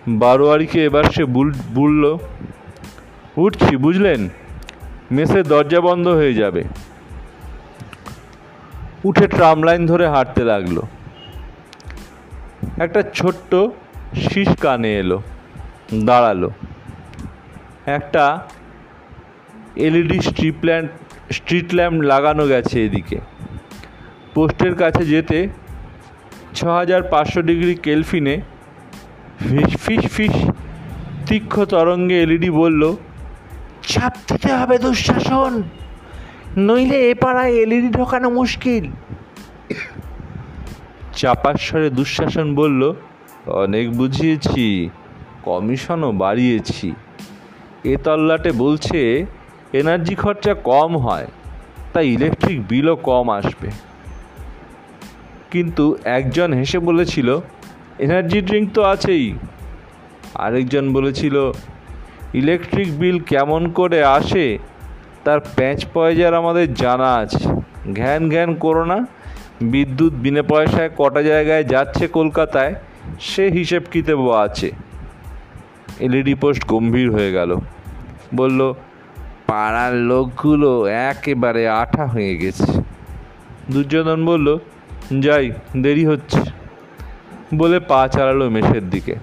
বারোয়ারিকে 0.08 0.84
এবার 0.86 1.04
সে 1.04 1.26
বলল, 1.76 2.18
উঠছি, 3.38 3.78
বুঝলেন? 3.78 4.30
মেসের 5.12 5.48
দরজা 5.48 5.82
বন্ধ 5.82 6.08
হয়ে 6.08 6.34
যাবে। 6.34 6.64
উঠে 9.04 9.28
ট্রাম 9.28 9.64
লাইন 9.64 9.86
ধরে 9.86 10.08
হাঁটতে 10.08 10.44
লাগল। 10.44 10.82
একটা 12.78 13.04
ছোট্ট 13.14 13.56
শীষ 14.16 14.58
কানে 14.58 15.00
এলো। 15.00 15.22
দাঁড়াল। 16.08 16.42
একটা 17.98 18.26
LED 19.88 20.20
strip 20.30 20.58
lamp, 20.68 20.90
street 21.38 21.68
lamp 21.78 21.98
লাগানো 22.12 22.44
গেছে 22.48 22.78
এদিকে। 22.86 23.18
পোস্টের 24.34 24.76
কাছে 24.76 25.04
যেতে 25.06 25.40
ছ 26.58 26.60
হাজার 26.80 27.02
পাঁচশো 27.12 27.42
ডিগ্রি 27.42 27.76
কেলফিনে 27.86 28.36
ফিস 29.48 29.72
ফিস 29.84 30.04
ফিস, 30.16 30.36
তীক্ষ্ণ 31.28 31.66
তরঙ্গে 31.66 32.18
এলইডি 32.22 32.50
বলল 32.62 32.84
ছাপ 33.92 34.14
দিতে 34.28 34.52
হবে 34.60 34.76
দুঃশাসন, 34.86 35.54
নইলে 36.68 36.98
এ 37.10 37.14
পাড়ায় 37.24 37.54
এলইডি 37.64 37.90
ঢোকানো 37.90 38.28
মুশকিল। 38.30 38.86
চাপাস্বরে 41.20 41.90
দুঃশাসন 41.90 42.48
বলল, 42.56 42.82
অনেক 43.64 43.86
বুঝিয়েছি। 44.00 44.90
কমিশনও 45.48 46.12
বাড়িয়েছি। 46.12 46.88
এ 47.84 47.98
তল্লাটে 48.04 48.52
বলছে, 48.52 49.26
এনার্জি 49.74 50.16
খরচা 50.16 50.54
কম 50.54 50.98
হয়, 50.98 51.28
তাই 51.94 52.08
ইলেকট্রিক 52.08 52.60
বিলও 52.68 52.96
কম 52.96 53.26
আসবে। 53.30 53.70
কিন্তু 55.52 55.86
একজন 56.04 56.54
হেসে 56.54 56.80
বলেছিল, 56.80 57.30
এনার্জি 58.00 58.40
ড্রিঙ্ক 58.42 58.68
তো 58.74 58.82
আছেই। 58.84 59.28
আরেকজন 60.36 60.94
বলেছিল, 60.94 61.36
ইলেকট্রিক 62.34 62.90
বিল 63.00 63.18
কেমন 63.20 63.62
করে 63.70 64.00
আসে, 64.18 64.46
তার 65.24 65.40
প্যাঁচ 65.56 65.80
পয়জার 65.94 66.34
আমাদের 66.34 66.74
জানা 66.74 67.10
আছে। 67.16 67.44
ঘ্যান 67.96 68.30
ঘ্যান 68.30 68.56
করো 68.56 68.84
না, 68.86 68.98
বিদ্যুৎ 69.62 70.14
বিনা 70.14 70.44
পয়সায় 70.44 70.90
কটা 70.98 71.22
জায়গায় 71.22 71.64
যাচ্ছে 71.64 72.08
কলকাতায়, 72.08 72.74
সে 73.20 73.46
হিসেব 73.48 73.84
কিতাবও 73.92 74.32
আছে। 74.46 74.70
এলইডি 76.00 76.34
পোস্ট 76.34 76.66
গম্ভীর 76.66 77.12
হয়ে 77.12 77.32
গেল। 77.32 77.58
বলল, 78.36 78.74
পাড়ার 79.48 79.94
লোকগুলো 79.94 80.86
একেবারে 80.86 81.70
আঠা 81.70 82.06
হয়ে 82.06 82.38
গেছে। 82.38 82.72
দুর্যোধন 83.72 84.26
বলল, 84.26 84.60
যাই, 85.20 85.52
দেরি 85.78 86.06
হচ্ছে। 86.06 86.40
বলে 87.56 87.80
পা 87.80 88.08
চালালো 88.08 88.50
মেষের 88.50 88.90
দিকে। 88.90 89.16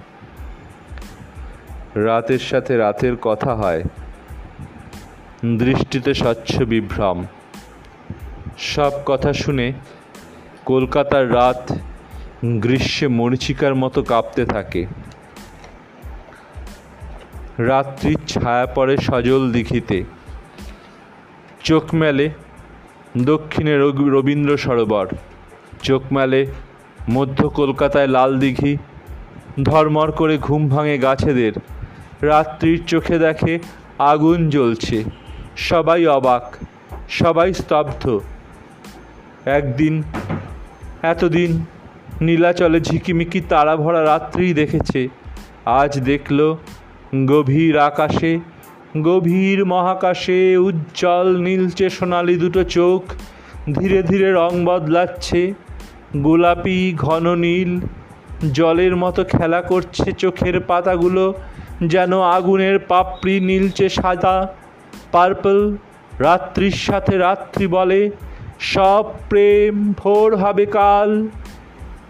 রাতের 1.95 2.39
সাথে 2.39 2.77
রাতের 2.77 3.15
কথা 3.15 3.55
হয়। 3.55 3.83
দৃষ্টিতে 5.59 6.13
স্বচ্ছ 6.13 6.61
বিভ্রম। 6.61 7.25
সব 8.57 8.91
কথা 9.05 9.33
শুনে 9.33 9.73
কলকাতার 10.65 11.33
রাত 11.33 11.75
গ্রীষ্মে 12.45 13.07
মরিচিকার 13.07 13.75
মতো 13.75 14.03
কাঁপতে 14.03 14.45
থাকে। 14.45 14.85
রাত্রির 17.57 18.17
ছায়া 18.27 18.65
পড়ে 18.65 18.97
সজল 18.97 19.51
দিঘিতে। 19.51 20.03
চোখ 21.63 21.95
মেলে 21.95 22.29
দক্ষিণে 23.17 23.77
রবীন্দ্র 23.77 24.57
সরোবর। 24.57 25.07
চোখ 25.83 26.01
মেলে 26.11 26.47
মধ্য 27.09 27.49
কলকাতায় 27.49 28.07
লাল 28.07 28.39
দিঘি। 28.39 28.77
ধর্মর 29.63 30.11
করে 30.11 30.37
ঘুম 30.37 30.69
ভাঙে 30.69 30.97
গাছেদের। 30.97 31.51
রাত্রির 32.21 32.85
চোখে 32.85 33.19
দেখে 33.19 33.59
আগুন 33.99 34.49
জ্বলছে। 34.49 35.03
সবাই 35.57 36.07
অবাক, 36.07 36.55
সবাই 37.09 37.53
স্তব্ধ। 37.53 38.19
একদিন, 39.45 40.03
এতদিন 41.01 41.65
নীলাচলে 42.21 42.81
ঝিকিমিকি 42.81 43.41
তারা 43.41 43.75
ভরা 43.75 44.03
রাত্রিই 44.03 44.53
দেখেছে। 44.53 45.07
আজ 45.65 45.99
দেখল 45.99 46.55
গভীর 47.13 47.77
আকাশে, 47.77 48.39
গভীর 49.01 49.65
মহাকাশে 49.65 50.57
উজ্জ্বল 50.57 51.37
নীলচে 51.37 51.89
সোনালি 51.89 52.37
দুটো 52.37 52.63
চোখ, 52.63 53.01
ধীরে 53.73 54.03
ধীরে 54.03 54.31
রং 54.31 54.65
বদলাচ্ছে, 54.65 55.53
গোলাপি 56.17 56.93
ঘন 56.97 57.35
নীল, 57.35 57.79
জলের 58.53 58.95
মতো 58.95 59.23
খেলা 59.23 59.61
করছে 59.61 60.11
চোখের 60.11 60.59
পাতাগুলো, 60.59 61.33
যেন 61.81 62.21
আগুনের 62.21 62.79
পাপড়ি 62.79 63.39
নীলচে 63.39 63.89
সাদা, 63.89 64.47
পার্পল, 65.11 65.77
রাত্রির 66.19 66.71
সাথে 66.71 67.17
রাত্রি 67.17 67.67
বলে, 67.67 68.09
সব 68.59 69.05
প্রেম 69.29 69.93
ভোর 69.93 70.35
হবে 70.35 70.65
কাল। 70.65 71.27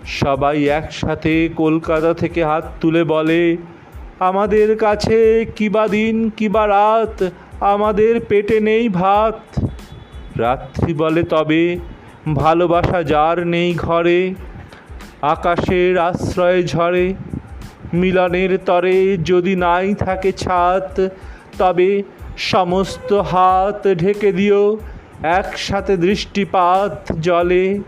সবাই 0.06 0.68
একসাথে 0.68 1.50
কলকাতা 1.56 2.14
থেকে 2.14 2.44
হাত 2.44 2.72
তুলে 2.82 3.04
বলে 3.04 3.58
আমাদের 4.20 4.78
কাছে 4.78 5.46
কিবা 5.56 5.88
দিন 5.88 6.30
কিবা 6.30 6.68
রাত, 6.68 7.30
আমাদের 7.60 8.20
পেটে 8.30 8.60
নেই 8.60 8.90
ভাত। 8.90 9.66
রাত্রি 10.38 10.94
বলে 10.94 11.24
তবে, 11.24 11.78
ভালোবাসা 12.36 13.04
যার 13.04 13.48
নেই 13.48 13.74
ঘরে, 13.74 14.34
আকাশের 15.22 15.98
আশ্রয়ে 15.98 16.64
ঝরে, 16.64 17.14
মিলনের 17.94 18.58
তরে 18.58 19.18
যদি 19.18 19.56
নাই 19.56 19.94
থাকে 19.94 20.32
ছাত, 20.32 21.08
তবে 21.58 22.04
সমস্ত 22.38 23.14
হাত 23.14 23.94
ঢেকে 23.94 24.32
দিও, 24.32 24.78
একসাথে 25.24 25.98
দৃষ্টিপাত 25.98 27.14
জলে। 27.20 27.80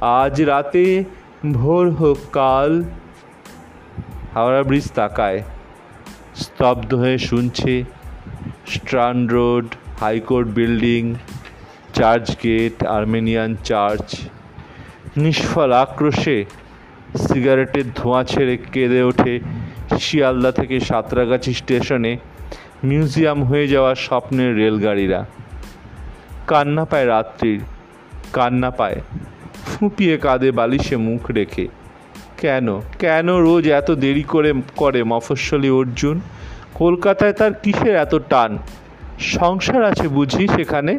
আজ 0.00 0.42
রাতে 0.42 1.04
ভোর 1.52 1.90
হোক 1.90 2.18
কাল। 2.32 2.84
হাওড়া 4.34 4.62
ব্রিজ 4.62 4.92
তাকায়। 4.94 5.42
স্তব্ধ 6.34 6.94
হয়ে 6.94 7.18
শুনছে 7.18 7.84
Strand 8.66 9.32
Road, 9.32 9.66
high court 10.00 10.48
building, 10.48 11.14
church 11.94 12.36
gate, 12.42 12.84
Armenian 12.86 13.56
church. 13.64 14.16
নিষ্ফল 15.16 15.72
আক্রোশে 15.72 16.44
সিগারেটের 17.28 17.84
ধোঁয়া 17.94 18.24
ছেড়ে 18.24 18.56
কেঁদে 18.56 19.02
ওঠে 19.02 19.40
শিয়ালদা 19.98 20.52
থেকে 20.52 20.80
সাঁতরাগাছি 20.80 21.54
স্টেশনে। 21.54 22.18
মিউজিয়াম 22.84 23.44
হয়ে 23.44 23.68
যাওয়া 23.68 23.94
স্বপ্নের 23.94 24.56
রেলগাড়িরা। 24.56 25.26
কান্না 26.46 26.84
পায় 26.84 27.06
রাত্রির, 27.06 27.60
কান্না 28.32 28.70
পায়, 28.70 29.00
ফুঁপিয়ে 29.66 30.16
কাঁদে 30.16 30.50
বালিশে 30.50 30.96
মুখ 30.96 31.30
রেখে। 31.30 31.68
কেন? 32.44 32.66
কেন 32.98 33.28
রোজ 33.36 33.64
এত 33.80 33.88
দেরি 33.90 34.22
করে 34.22 34.50
করে 34.76 35.00
মফস্বলী 35.04 35.70
অর্জুন? 35.70 36.16
কলকাতায় 36.74 37.32
তার 37.32 37.52
কিসের 37.62 37.94
এত 37.96 38.14
টান? 38.28 38.50
সংসার 39.34 39.82
আছে 39.84 40.06
বুঝি 40.08 40.44
সেখানে? 40.48 40.92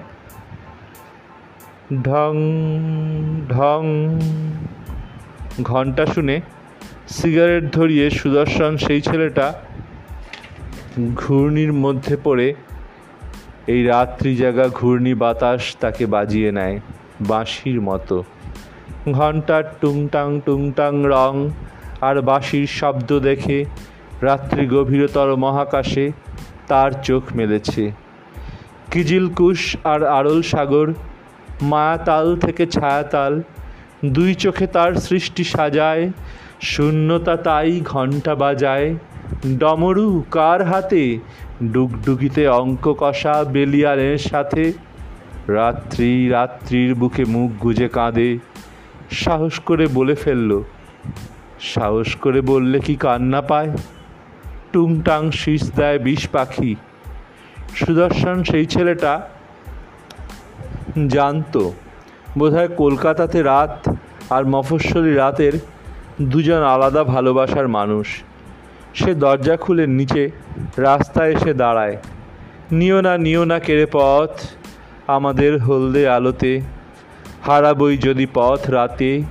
ঢং 2.04 2.34
ঢং। 3.50 3.82
ঘণ্টা 5.64 6.04
শুনে 6.06 6.36
সিগারেট 7.08 7.66
ধরিয়ে 7.74 8.06
সুদর্শন 8.10 8.72
সেই 8.78 9.02
ছেলেটা 9.02 9.48
ঘূর্ণির 11.16 11.74
মধ্যে 11.74 12.16
পড়ে, 12.24 12.48
এই 13.68 13.82
রাত্রি 13.84 14.32
জাগা 14.36 14.68
ঘূর্ণি 14.70 15.14
বাতাস 15.14 15.62
তাকে 15.80 16.04
বাজিয়ে 16.06 16.50
নেয় 16.52 16.78
বাঁশির 17.22 17.80
মতো। 17.82 18.18
ঘণ্টার 19.12 19.64
টুংটাং 19.82 20.42
টুংটাং 20.46 21.04
রং, 21.06 21.50
আর 22.02 22.22
বাঁশির 22.22 22.68
শব্দ 22.68 23.20
দেখে 23.20 23.66
রাত্রি 24.22 24.68
গভীরতর 24.68 25.36
মহাকাশে 25.36 26.12
তার 26.68 26.92
চোখ 27.04 27.24
মেলেছে। 27.36 27.92
কিজিলকুশ 28.92 29.78
আর 29.84 30.04
আড়ল 30.04 30.42
সাগর, 30.42 30.94
মায়াতাল 31.62 32.36
থেকে 32.36 32.66
ছায়াতাল, 32.66 33.42
দুই 34.06 34.34
চোখে 34.34 34.68
তার 34.68 34.96
সৃষ্টি 34.96 35.44
সাজায়, 35.44 36.12
শূন্যতা 36.62 37.38
তাই 37.38 37.82
ঘণ্টা 37.86 38.36
বাজায়। 38.36 38.96
ডমরু, 39.58 40.24
কার 40.32 40.64
হাতে? 40.64 41.18
ডুগডুগিতে 41.64 42.48
অঙ্ক 42.48 42.94
কষা 43.00 43.44
বেলিয়ারের 43.44 44.18
সাথে। 44.18 44.74
রাত্রি, 45.48 46.30
রাত্রির 46.30 46.96
বুকে 46.96 47.26
মুখ 47.26 47.52
গুজে 47.64 47.88
কাঁদে। 47.88 48.38
সাহস 49.12 49.60
করে 49.60 49.88
বলে 49.88 50.16
ফেলল। 50.16 50.64
সাহস 51.60 52.16
করে 52.16 52.42
বললে 52.42 52.80
কি 52.80 52.96
কান্না 52.96 53.42
পায়? 53.42 53.78
টুংটাং 54.74 55.32
শীষ 55.32 55.72
দেয় 55.72 56.00
বিষ 56.00 56.28
পাখি। 56.28 56.76
সুদর্শন 57.76 58.44
সেই 58.44 58.66
ছেলেটা 58.66 59.22
জানতো, 61.08 61.74
বোধহয় 62.38 62.68
কলকাতাতে 62.68 63.44
রাত 63.44 63.96
আর 64.30 64.46
মফস্বলী 64.46 65.14
রাতের 65.14 65.54
দুজন 66.22 66.64
আলাদা 66.64 67.04
ভালোবাসার 67.04 67.68
মানুষ। 67.68 68.08
সে 68.94 69.16
দরজা 69.16 69.58
খুলে 69.58 69.88
নিচে 69.88 70.32
রাস্তায় 70.78 71.34
এসে 71.34 71.54
দাঁড়ায়। 71.54 71.98
নিও 72.72 73.02
না 73.02 73.18
নিও 73.18 73.46
না 73.46 73.60
কেড়ে 73.60 73.88
পথ 73.92 74.30
আমাদের 75.08 75.60
হলদে 75.60 76.10
আলোতে। 76.10 76.62
হারাবই 77.46 77.98
যদি 77.98 78.26
পথ 78.34 78.70
রাতে, 78.70 79.24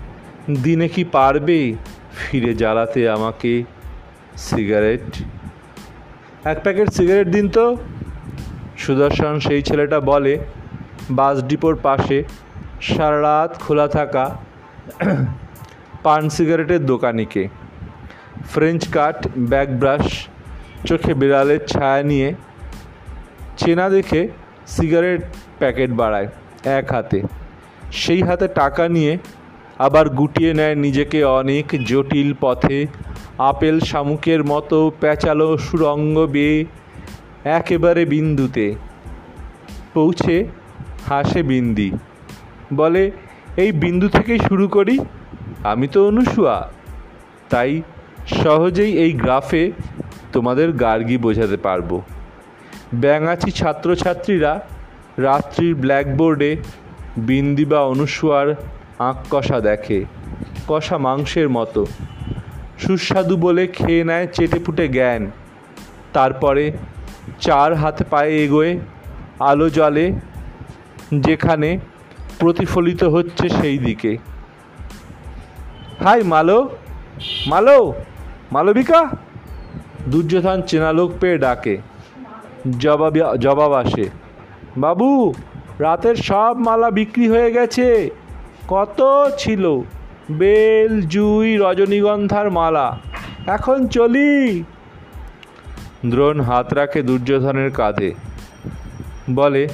দিনে 0.62 0.88
কি 0.88 1.04
পারবে 1.04 1.74
ফিরে 2.16 2.54
জ্বালাতে 2.54 3.10
আমাকে 3.10 3.64
সিগারেট? 4.36 5.06
এক 6.44 6.58
প্যাকেট 6.62 6.88
সিগারেট 6.90 7.28
দিন 7.28 7.48
তো। 7.48 7.76
সুদর্শন 8.78 9.34
সেই 9.40 9.62
ছেলেটা 9.62 10.00
বলে, 10.00 10.38
বাস 11.10 11.36
ডিপোর 11.42 11.74
পাশে, 11.76 12.24
সারা 12.80 13.18
রাত 13.22 13.50
খোলা 13.60 13.88
থাকা 13.88 14.24
পান 16.02 16.28
সিগারেটের 16.28 16.86
দোকানিকে। 16.86 17.48
ফ্রেঞ্চ 18.52 18.88
কাট 18.88 19.26
ব্যাক 19.36 19.68
ব্রাশ, 19.68 20.28
চোখে 20.86 21.14
বিড়ালের 21.14 21.66
ছায়া 21.66 22.02
নিয়ে 22.02 22.34
চেনা 23.56 23.90
দেখে 23.90 24.28
সিগারেট 24.66 25.22
প্যাকেট 25.58 25.90
বাড়ায় 25.90 26.28
এক 26.78 26.92
হাতে। 26.92 27.20
সেই 27.92 28.22
হাতে 28.22 28.48
টাকা 28.48 28.88
নিয়ে 28.88 29.18
আবার 29.78 30.08
গুটিয়ে 30.08 30.54
নেয় 30.54 30.74
নিজেকে 30.74 31.24
অনেক 31.24 31.64
জটিল 31.84 32.34
পথে। 32.40 32.86
আপেল 33.38 33.80
শামুকের 33.80 34.44
মতো 34.44 34.92
প্যাঁচালো 35.00 35.58
সুরঙ্গ 35.58 36.26
বেয়ে 36.26 36.64
একেবারে 37.44 38.04
বিন্দুতে 38.04 38.74
পৌঁছে 39.94 40.44
হাসে 41.06 41.42
বিন্দি। 41.42 41.90
বলে, 42.74 43.10
এই 43.56 43.72
বিন্দু 43.72 44.08
থেকেই 44.08 44.38
শুরু 44.38 44.68
করি? 44.68 44.98
আমি 45.64 45.88
তো 45.88 46.08
অনুসুয়া। 46.08 46.70
তাই 47.50 47.82
সহজেই 48.26 48.98
এই 48.98 49.12
গ্রাফে 49.12 49.72
তোমাদের 50.32 50.72
গার্গি 50.72 51.16
বোঝাতে 51.16 51.56
পারব। 51.56 52.00
ব্যাঙাচি 52.94 53.50
ছাত্রছাত্রীরা 53.50 54.60
রাত্রির 55.18 55.74
ব্ল্যাকবোর্ডে 55.74 56.56
বিন্দি 57.16 57.64
বা 57.64 57.80
অনুসুয়ার 57.82 58.48
আঁক 58.98 59.16
কষা 59.30 59.60
দেখে, 59.60 60.04
কষা 60.68 60.98
মাংসের 60.98 61.48
মতো। 61.48 61.86
সুস্বাদু 62.78 63.36
বলে 63.36 63.66
খেয়ে 63.66 64.04
নেয় 64.04 64.26
চেটেপুটে 64.26 64.88
জ্ঞান। 64.88 65.30
তারপরে 66.12 66.72
চার 67.40 67.74
হাত 67.74 68.02
পায়ে 68.10 68.44
এগোয় 68.44 68.78
আলো 69.40 69.70
জলে, 69.70 70.12
যেখানে 71.14 71.78
প্রতিফলিত 72.38 73.04
হচ্ছে 73.04 73.48
সেই 73.48 73.78
দিকে। 73.78 74.18
হাই, 76.04 76.22
মালো 76.22 76.58
মালো, 77.46 77.94
মালবিকা। 78.52 79.00
দুর্যোধন 80.08 80.62
চেনা 80.62 80.92
লোক 80.92 81.10
পেয়ে 81.20 81.38
ডাকে। 81.38 81.78
জবাব 82.78 83.14
জবাব 83.38 83.72
আসে, 83.72 84.04
বাবু 84.76 85.34
রাতের 85.78 86.16
সব 86.16 86.56
মালা 86.58 86.90
বিক্রি 86.90 87.28
হয়ে 87.28 87.52
গেছে। 87.52 88.10
কত 88.68 89.30
ছিল? 89.38 89.80
বেল, 90.30 91.02
জুই, 91.02 91.56
রজনীগন্ধার 91.56 92.50
মালা। 92.50 92.98
এখন 93.46 93.86
চলি। 93.86 94.64
দ্রোণ 96.06 96.40
হাত 96.40 96.74
রাখে 96.74 97.02
দুর্যোধনের 97.02 97.70
কাঁধে। 97.70 98.14
বলে, 99.30 99.68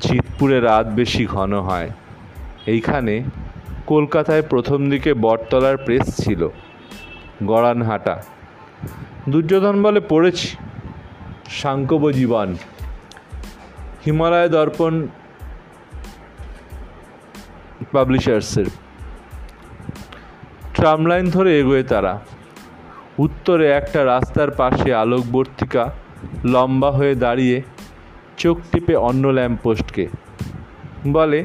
চিতপুরে 0.00 0.60
রাত 0.60 0.86
বেশি 0.86 1.26
ঘন 1.26 1.60
হয়। 1.60 1.90
এইখানে 2.66 3.22
কলকাতায় 3.86 4.42
প্রথম 4.42 4.90
দিকে 4.90 5.14
বটতলার 5.14 5.76
প্রেস 5.76 6.16
ছিল, 6.16 6.48
গড়ানহাটা। 7.46 8.22
দুর্যোধন 9.28 9.82
বলে, 9.82 10.00
পড়েছি। 10.00 10.56
সাংকব 11.50 12.10
জীবন। 12.10 12.56
হিমালয় 14.06 14.48
দর্পণ 14.48 15.06
পাবলিশার্সের। 17.92 18.64
ট্রাম 20.74 21.06
লাইন 21.06 21.30
ধরে 21.30 21.60
এগোয় 21.60 21.82
তারা। 21.82 22.20
উত্তরে 23.18 23.70
একটা 23.70 24.04
রাস্তার 24.04 24.50
পাশে 24.50 24.94
আলোকবর্তিকা 24.94 25.92
লম্বা 26.44 26.90
হয়ে 26.90 27.14
দাঁড়িয়ে 27.14 27.62
চোখ 28.36 28.58
টিপে 28.72 28.96
অন্য 28.96 29.28
ল্যাম্পপোস্টকে। 29.28 30.08
বলে, 31.08 31.44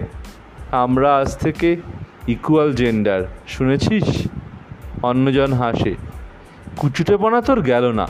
আমরা 0.72 1.16
আজ 1.16 1.38
থেকে 1.38 1.78
ইকুয়াল 2.28 2.74
জেন্ডার 2.74 3.22
শুনেছিস? 3.48 4.28
অন্যজন 5.04 5.54
হাসে, 5.54 5.96
কুচুটেপনা 6.78 7.42
তোর 7.42 7.62
গেল 7.62 7.92
না। 7.92 8.08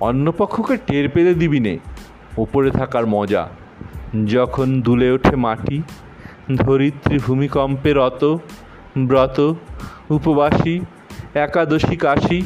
অন্য 0.00 0.32
পক্ষকে 0.32 0.76
টের 0.76 1.08
পেতে 1.08 1.34
দিবি 1.34 1.60
নে। 1.60 1.78
ওপরে 2.38 2.70
থাকার 2.70 3.06
মজা। 3.06 3.48
যখন 4.26 4.80
দুলে 4.80 5.10
ওঠে 5.10 5.36
মাটি, 5.36 5.82
ধরিত্রী 6.56 7.18
ভূমিকম্পে 7.18 7.92
রত, 7.92 8.38
ব্রত, 8.98 9.54
উপবাসী, 10.10 10.80
একাদশী 11.34 11.96
কাশী, 11.96 12.42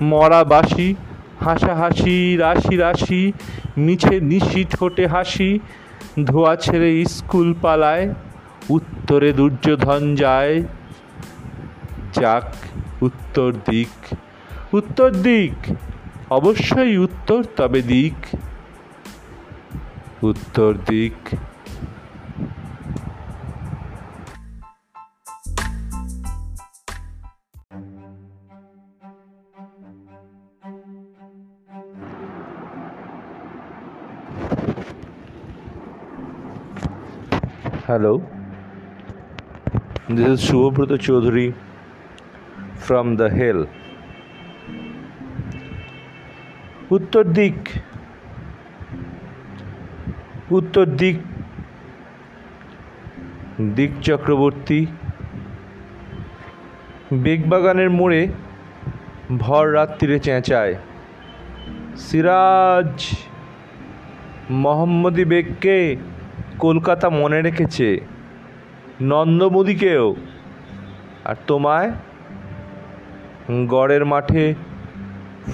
মরা 0.00 0.44
বাসি, 0.44 0.94
হাসাহাসি, 1.40 2.36
রাশি 2.36 2.76
রাশি, 2.76 3.32
মিছে 3.78 4.20
নিশি 4.20 4.64
ঠোঁটে 4.64 5.06
হাসি, 5.06 5.60
ধোয়া 6.24 6.56
ছেড়ে 6.56 7.04
স্কুল 7.04 7.54
পালায়, 7.54 8.14
উত্তরে 8.70 9.32
দুর্যোধন 9.32 10.14
যায়। 10.14 10.62
যাক, 12.12 12.46
উত্তর 13.02 13.52
দিক 13.70 13.88
উত্তর 14.72 15.10
দিক, 15.10 15.52
অবশ্যই 16.30 16.96
উত্তর 16.96 17.44
তবে 17.56 17.82
দিক। 17.82 18.14
উত্তর 20.23 20.71
দিক 20.89 21.17
Hello, 37.87 38.13
this 40.07 40.27
is 40.27 40.41
Shubhabrata 40.41 40.97
Chaudhary 40.97 41.53
from 42.77 43.05
the 43.17 43.29
Hill. 43.29 43.61
উত্তর 46.91 47.23
দিক 47.37 47.57
উত্তর 50.50 50.86
দিক 50.86 51.16
দিক 53.74 53.90
চক্রবর্তী, 54.02 54.86
বেগবাগানের 57.12 57.90
মোড়ে 57.90 58.28
ভর 59.38 59.72
রাত্রিরে 59.72 60.18
চেঁচায়। 60.18 60.74
সিরাজ 61.96 63.16
মোহাম্মদী 64.50 65.24
বেগকে 65.24 65.96
কলকাতা 66.58 67.10
মনে 67.10 67.42
রেখেছে 67.42 68.00
নন্দমুদিকেও 69.02 70.16
আর 71.24 71.34
তোমায়? 71.46 71.92
গড়ের 73.66 74.04
মাঠে 74.04 74.54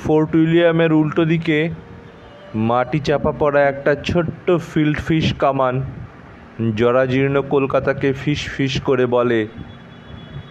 ফোর্ট 0.04 0.34
উইলিয়ামের 0.34 0.92
উল্টো 0.92 1.24
দিকে 1.24 1.70
মাটি 2.54 2.98
চাপা 2.98 3.32
পড়া 3.32 3.68
একটা 3.68 3.94
ছোট্ট 3.94 4.50
ফিল্ড 4.50 4.98
ফিশ 4.98 5.34
কামান। 5.34 5.82
জরাজীর্ণ 6.76 7.42
কলকাতাকে 7.42 8.12
ফিস 8.12 8.48
ফিস 8.48 8.80
করে 8.80 9.06
বলে, 9.06 9.48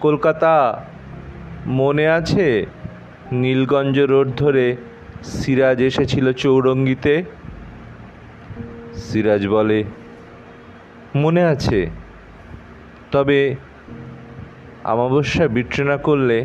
কলকাতা, 0.00 0.84
মনে 1.66 2.08
আছে 2.08 2.66
নীলগঞ্জ 3.32 3.98
রোড 3.98 4.28
ধরে 4.36 4.76
সিরাজ 5.24 5.82
এসেছিল 5.82 6.32
চৌরঙ্গিতে? 6.32 7.24
সিরাজ 8.94 9.48
বলে, 9.48 9.84
মনে 11.14 11.44
আছে। 11.44 11.90
তবে 13.10 13.54
অমাবস্যা 14.84 15.48
বিট্রে 15.48 15.84
না 15.84 15.96
করলে 15.96 16.44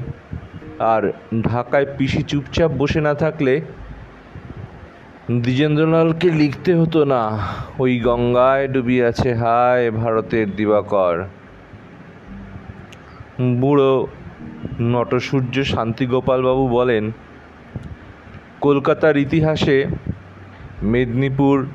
আর 0.79 1.13
ঢাকায় 1.41 1.85
পিসি 1.97 2.23
চুপচাপ 2.23 2.71
বসে 2.71 3.01
না 3.01 3.13
থাকলে 3.13 3.61
দ্বিজেন্দ্রলালকে 5.31 6.31
লিখতে 6.31 6.75
হতো 6.75 7.05
না। 7.05 7.39
ওই 7.79 7.99
গঙ্গায় 7.99 8.67
ডুবি 8.67 9.03
আছে, 9.03 9.35
হায় 9.35 9.91
ভারতের 9.91 10.55
দিবাকর। 10.55 11.23
বুড়ো 13.41 14.07
নটসূর্য 14.81 15.63
শান্তিগোপালবাবু 15.63 16.67
বলেন, 16.67 17.11
কলকাতার 18.61 19.17
ইতিহাসে 19.17 19.85
মেদিনীপুর, 20.81 21.65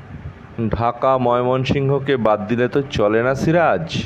ঢাকা, 0.69 1.17
ময়মনসিংহকে 1.17 2.17
বাদ 2.17 2.47
দিলে 2.47 2.67
তো 2.67 2.81
চলে 2.81 3.23
না 3.23 3.35
সিরাজ। 3.35 4.03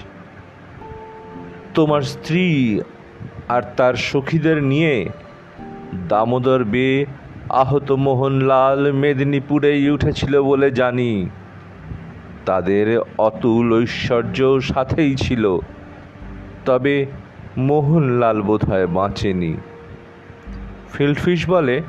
তোমার 1.73 2.01
স্ত্রী 2.01 2.79
আর 3.49 3.61
তার 3.77 3.93
সখীদের 3.93 4.63
নিয়ে 4.63 5.09
দামোদর 6.09 6.63
বে 6.63 7.05
আহত 7.49 7.91
মোহনলাল 7.91 8.91
মেদিনীপুরেই 8.91 9.89
উঠেছিল 9.89 10.41
বলে 10.41 10.71
জানি। 10.71 11.29
তাদের 12.45 13.01
অতুল 13.17 13.73
ঐশ্বর্য 13.73 14.61
সাথেই 14.61 15.15
ছিল। 15.15 15.57
তবে 16.65 17.05
মোহনলাল 17.57 18.41
বোধ 18.41 18.69
হয় 18.69 18.87
বাঁচেনি। 18.87 19.57
ফিল্ডফিশ 20.93 21.49
বলে, 21.49 21.81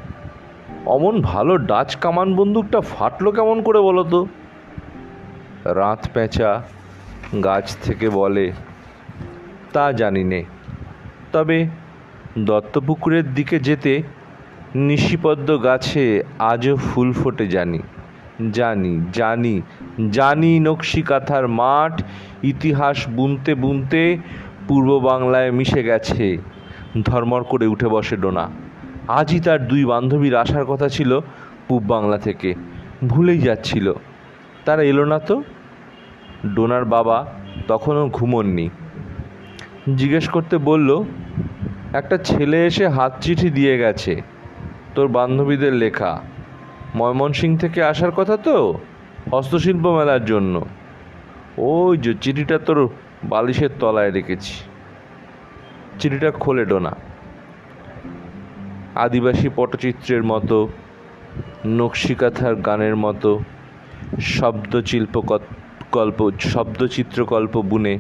অমন 0.87 1.21
ভালো 1.21 1.59
ডাচ 1.59 1.97
কামান 1.97 2.37
বন্দুকটা 2.37 2.81
ফাটলো 2.81 3.33
কেমন 3.33 3.63
করে 3.63 3.81
বলো 3.81 4.05
তো? 4.05 4.27
রাত 5.65 6.09
পেঁচা 6.15 6.63
গাছ 7.45 7.77
থেকে 7.83 8.11
বলে, 8.11 8.53
তা 9.73 9.93
জানি 9.93 10.25
নে। 10.25 10.45
তবে 11.33 11.67
দত্তপুকুরের 12.39 13.35
দিকে 13.35 13.59
যেতে 13.59 14.03
নিশিপদ্ম 14.75 15.57
গাছে 15.57 16.23
আজও 16.39 16.77
ফুল 16.77 17.13
ফোটে 17.13 17.47
জানি। 17.47 17.79
জানি 18.53 19.01
জানি 19.13 19.63
জানি 20.11 20.61
নকশি 20.61 21.03
কাঁথার 21.03 21.49
মাঠ, 21.49 22.03
ইতিহাস 22.43 23.09
বুনতে 23.09 23.55
বুনতে 23.55 24.19
পূর্ব 24.69 24.99
বাংলায় 24.99 25.51
মিশে 25.51 25.83
গেছে। 25.83 26.39
ধর্মর 27.03 27.45
করে 27.45 27.67
উঠে 27.67 27.89
বসে 27.89 28.17
ডোনা। 28.17 28.51
আজই 29.09 29.41
তার 29.41 29.69
দুই 29.69 29.85
বান্ধবীর 29.85 30.35
আসার 30.35 30.65
কথা 30.65 30.89
ছিল 30.89 31.21
পূব 31.69 31.83
বাংলা 31.87 32.19
থেকে। 32.19 32.55
ভুলেই 33.07 33.39
যাচ্ছিল। 33.39 33.93
তারা 34.65 34.83
এলো 34.83 35.05
না 35.05 35.19
তো? 35.19 35.43
ডোনার 36.55 36.85
বাবা 36.85 37.27
তখনও 37.69 38.09
ঘুমননি। 38.09 38.69
জিজ্ঞেস 39.97 40.29
করতে 40.29 40.59
বলল, 40.59 41.05
একটা 41.93 42.19
ছেলে 42.19 42.67
এসে 42.67 42.89
হাত 42.89 43.13
চিঠি 43.21 43.51
দিয়ে 43.51 43.79
গেছে। 43.79 44.23
তোর 44.95 45.09
বান্ধবীদের 45.09 45.73
লেখা। 45.73 46.21
ময়মনসিং 46.95 47.59
থেকে 47.59 47.83
আসার 47.83 48.11
কথা 48.11 48.37
তো? 48.37 48.79
হস্তশিল্প 49.33 49.87
মেলার 49.87 50.25
জন্য। 50.25 50.67
ওই 51.59 51.99
যে 51.99 52.15
চিঠিটা 52.21 52.59
তোর 52.59 52.89
বালিশের 53.25 53.71
তলায় 53.81 54.11
রেখেছি। 54.11 54.55
চিঠিটা 56.01 56.31
খোলে 56.31 56.65
ডোনা। 56.65 56.97
আদিবাসী 58.95 59.49
পটচিত্রের 59.57 60.23
মতো, 60.23 60.69
নকশিকাথার 61.67 62.55
গানের 62.55 62.97
মতো, 62.97 63.41
শব্দশিল্প 64.21 65.39
কল্প 65.93 66.31
শব্দচিত্রকল্প 66.41 67.63
বুনে 67.63 67.99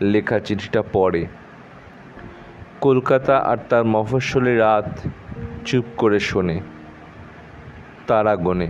লেখা 0.00 0.38
চিঠিটা 0.38 0.82
পড়ে। 0.92 1.26
কলকাতা 2.80 3.38
আর 3.38 3.56
তার 3.68 3.84
মফস্বলে 3.84 4.56
রাত 4.56 4.98
চুপ 5.64 5.84
করে 5.96 6.20
শোনে। 6.20 6.60
তারা 8.06 8.36
গনে। 8.36 8.68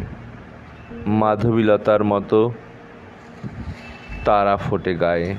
মাধবীলতার 1.06 2.04
মতো 2.04 2.52
তারা 4.24 4.56
ফোটে 4.56 4.94
গায়ে। 4.94 5.34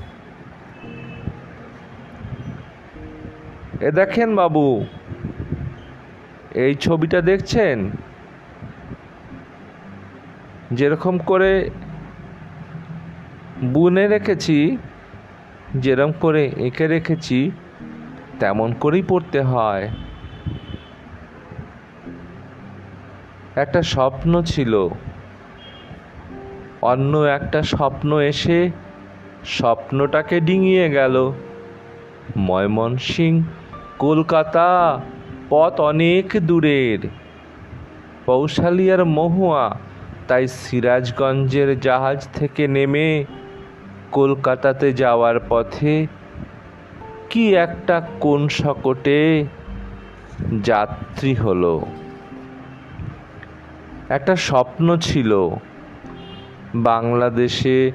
এ 3.81 3.91
দেখেন 3.91 4.35
বাবু, 4.35 4.85
এই 6.51 6.75
ছবিটা 6.75 7.21
দেখছেন? 7.21 7.91
যেরকম 10.71 11.17
করে 11.17 11.69
বুনে 13.63 14.07
রেখেছি, 14.07 14.77
যেরকম 15.75 16.11
করে 16.11 16.51
এঁকে 16.57 16.87
রেখেছি, 16.87 17.51
তেমন 18.39 18.73
করেই 18.73 19.03
পড়তে 19.07 19.41
হয়। 19.41 19.89
একটা 23.57 23.81
স্বপ্ন 23.81 24.41
ছিল। 24.41 24.87
অন্য 26.81 27.17
একটা 27.17 27.63
স্বপ্ন 27.63 28.19
এসে 28.19 28.69
স্বপ্নটাকে 29.45 30.39
ডিঙিয়ে 30.39 30.89
গেল। 30.89 31.31
ময়মনসিং, 32.37 33.43
কলকাতা, 33.99 34.99
পথ 35.49 35.81
অনেক 35.81 36.25
দূরের। 36.41 36.99
পৌশালিয়ার 38.25 39.05
মহুয়া 39.05 39.79
তাই 40.27 40.47
সিরাজগঞ্জের 40.47 41.79
জাহাজ 41.79 42.27
থেকে 42.33 42.67
নেমে 42.67 43.25
কলকাতাতে 44.11 44.93
যাওয়ার 44.93 45.35
পথে 45.49 46.07
কি 47.29 47.55
একটা 47.55 48.01
কোন 48.19 48.47
শকটে 48.47 49.45
যাত্রী 50.63 51.33
হলো। 51.33 51.85
একটা 54.09 54.35
স্বপ্ন 54.35 54.97
ছিল। 54.97 55.49
বাংলাদেশে 56.75 57.91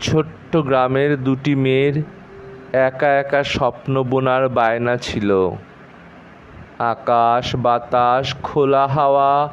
ছোট্ট 0.00 0.56
গ্রামের 0.56 1.24
দুটি 1.24 1.54
মেয়ের 1.54 2.02
একা 2.72 3.18
একা 3.18 3.44
স্বপ্ন 3.44 4.02
বোনার 4.02 4.48
বায়না 4.48 4.96
ছিল। 4.96 5.50
আকাশ, 6.78 7.56
বাতাস, 7.56 8.34
খোলা 8.42 8.86
হাওয়া, 8.86 9.52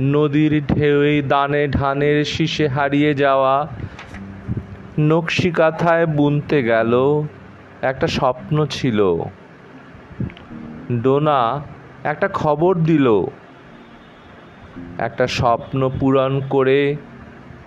নদীর 0.00 0.66
ঢেউয়ে 0.66 1.22
দানে 1.22 1.68
ঢানের 1.68 2.24
শীষে 2.24 2.68
হারিয়ে 2.68 3.14
যাওয়া। 3.14 3.68
নকশি 4.98 5.50
কাঁথায় 5.50 6.06
বুনতে 6.06 6.62
গেল 6.62 7.22
একটা 7.82 8.06
স্বপ্ন 8.06 8.66
ছিল। 8.66 9.16
ডোনা 11.02 11.60
একটা 12.04 12.28
খবর 12.28 12.74
দিল। 12.74 13.26
একটা 14.98 15.26
স্বপ্ন 15.26 15.90
পূরণ 16.00 16.40
করে 16.50 16.96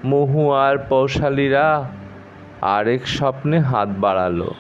মহুয়ার 0.06 0.78
পৌশালীরা 0.78 1.90
আরেক 2.62 3.08
স্বপ্নে 3.08 3.60
হাত 3.60 3.90
বাড়ালো। 3.98 4.54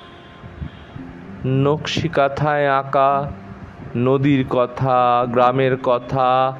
নকশি 1.45 2.09
কাঁথায় 2.09 2.69
আঁকা, 2.69 3.31
নদীর 3.95 4.45
কথা, 4.49 5.25
গ্রামের 5.31 5.77
কথা, 5.77 6.57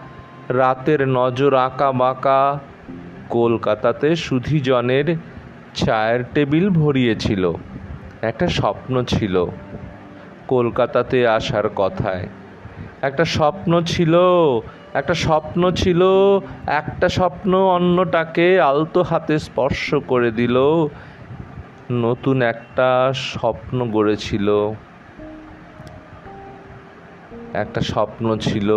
রাতের 0.49 1.07
নজর 1.07 1.53
আঁকা 1.53 1.91
বাঁকা, 1.91 2.59
কলকাতাতে 3.29 4.15
সুধীজনের 4.15 5.15
চায়ের 5.73 6.23
টেবিল 6.33 6.69
ভরিয়েছিল। 6.69 7.51
একটা 8.21 8.47
স্বপ্ন 8.47 9.03
ছিল 9.03 9.45
কলকাতাতে 10.47 11.27
আসার 11.27 11.69
কথায়। 11.69 12.27
একটা 13.01 13.25
স্বপ্ন 13.25 13.81
ছিল 13.81 14.15
একটা 14.93 15.13
স্বপ্ন 15.13 15.71
ছিল, 15.71 16.03
একটা 16.67 17.09
স্বপ্ন 17.09 17.57
অন্যটাকে 17.57 18.61
আলতো 18.61 19.01
হাতে 19.01 19.39
স্পর্শ 19.39 19.95
করে 19.95 20.31
দিল। 20.31 20.57
নতুন 21.91 22.41
একটা 22.41 23.13
স্বপ্ন 23.15 23.91
গড়েছিল। 23.91 24.71
একটা 27.53 27.81
স্বপ্ন 27.81 28.37
ছিল। 28.37 28.73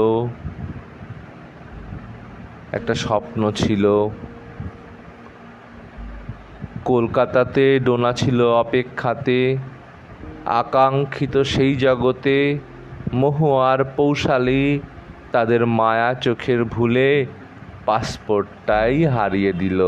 একটা 2.72 2.94
স্বপ্ন 2.94 3.52
ছিল। 3.52 4.08
কলকাতাতে 6.84 7.80
ডোনা 7.80 8.12
ছিল 8.12 8.42
অপেক্ষাতে। 8.42 9.56
আকাঙ্ক্ষিত 10.46 11.42
সেই 11.42 11.74
জগতে, 11.74 12.58
মহুয়ার 13.14 13.84
পৌশালী 13.84 14.80
তাদের 15.34 15.62
মায়া 15.66 16.10
চোখের 16.14 16.60
ভুলে 16.64 17.26
পাসপোর্টটাই 17.86 19.04
হারিয়ে 19.04 19.52
দিল। 19.52 19.80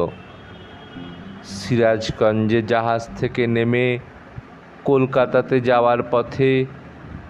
সিরাজগঞ্জে 1.43 2.61
জাহাজ 2.63 3.03
থেকে 3.17 3.43
নেমে 3.47 3.87
কলকাতাতে 4.85 5.57
যাওয়ার 5.61 6.01
পথে 6.11 6.51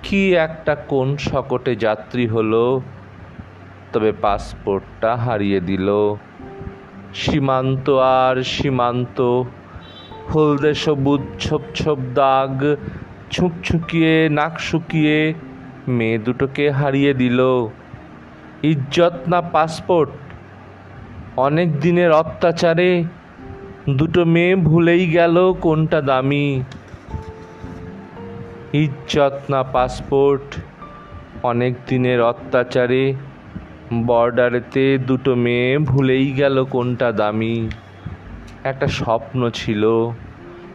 কি 0.02 0.22
একটা 0.36 0.74
কোন 0.88 1.08
শকটে 1.16 1.72
যাত্রী 1.76 2.24
হলো, 2.26 2.64
তবে 3.92 4.10
পাসপোর্টটা 4.12 5.10
হারিয়ে 5.16 5.60
দিল। 5.60 5.88
সীমান্ত 7.14 7.86
আর 8.20 8.36
সীমান্ত, 8.42 9.18
হলদে 10.30 10.72
সবুজ 10.74 11.22
ছোপ 11.38 11.62
ছোপ 11.74 11.98
দাগ, 12.14 12.54
ছুকছুকিয়ে, 13.30 14.14
নাক 14.28 14.54
শুকিয়ে, 14.60 15.18
মেয়ে 15.88 16.18
দুটোকে 16.18 16.64
হারিয়ে 16.70 17.12
দিল। 17.14 17.40
ইজ্জত 18.66 19.12
না 19.28 19.40
পাসপোর্ট? 19.40 20.10
অনেক 21.36 21.80
দিনের 21.80 22.12
অত্যাচারে 22.12 23.04
দুটো 23.90 24.24
মেয়ে 24.24 24.56
ভুলেই 24.56 25.10
গেল 25.10 25.54
কোনটা 25.60 26.00
দামি? 26.00 26.62
ইজ্জত 28.72 29.38
না 29.50 29.62
পাসপোর্ট? 29.62 30.56
অনেক 31.42 31.74
দিনের 31.88 32.22
অত্যাচারে 32.22 33.14
বর্ডারেতে 34.06 34.98
দুটো 34.98 35.34
মেয়ে 35.34 35.78
ভুলেই 35.78 36.32
গেল 36.32 36.64
কোনটা 36.64 37.12
দামি? 37.12 37.68
একটা 38.64 38.86
স্বপ্ন 38.86 39.50
ছিল, 39.50 40.10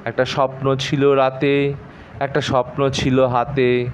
একটা 0.06 0.26
স্বপ্ন 0.26 0.76
ছিল 0.76 1.10
রাতে, 1.10 1.74
একটা 2.20 2.42
স্বপ্ন 2.42 2.90
ছিল 2.90 3.26
হাতে। 3.26 3.88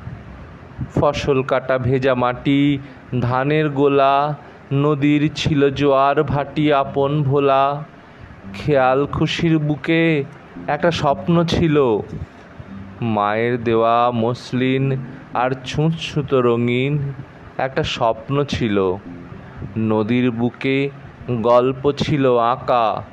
ফসল 0.96 1.44
কাটা 1.44 1.78
ভেজা 1.78 2.16
মাটি 2.16 2.80
ধানের 3.22 3.70
গোলা, 3.70 4.36
নদীর 4.74 5.32
ছিল 5.36 5.70
জোয়ার, 5.70 6.24
ভাটি 6.24 6.74
আপন 6.74 7.24
ভোলা। 7.24 7.84
খেয়াল 8.54 9.06
খুশির 9.06 9.60
বুকে 9.60 10.24
একটা 10.68 10.92
স্বপ্ন 10.92 11.44
ছিল। 11.44 12.00
মায়ের 13.02 13.64
দেওয়া 13.64 14.12
মসলিন 14.12 14.96
আর 15.34 15.52
ছুঁচছুতো 15.66 16.42
রঙিন 16.42 17.14
একটা 17.58 17.84
স্বপ্ন 17.84 18.44
ছিল। 18.44 18.96
নদীর 19.78 20.32
বুকে 20.32 20.90
গল্প 21.32 21.92
ছিল 21.92 22.38
আঁকা। 22.38 23.04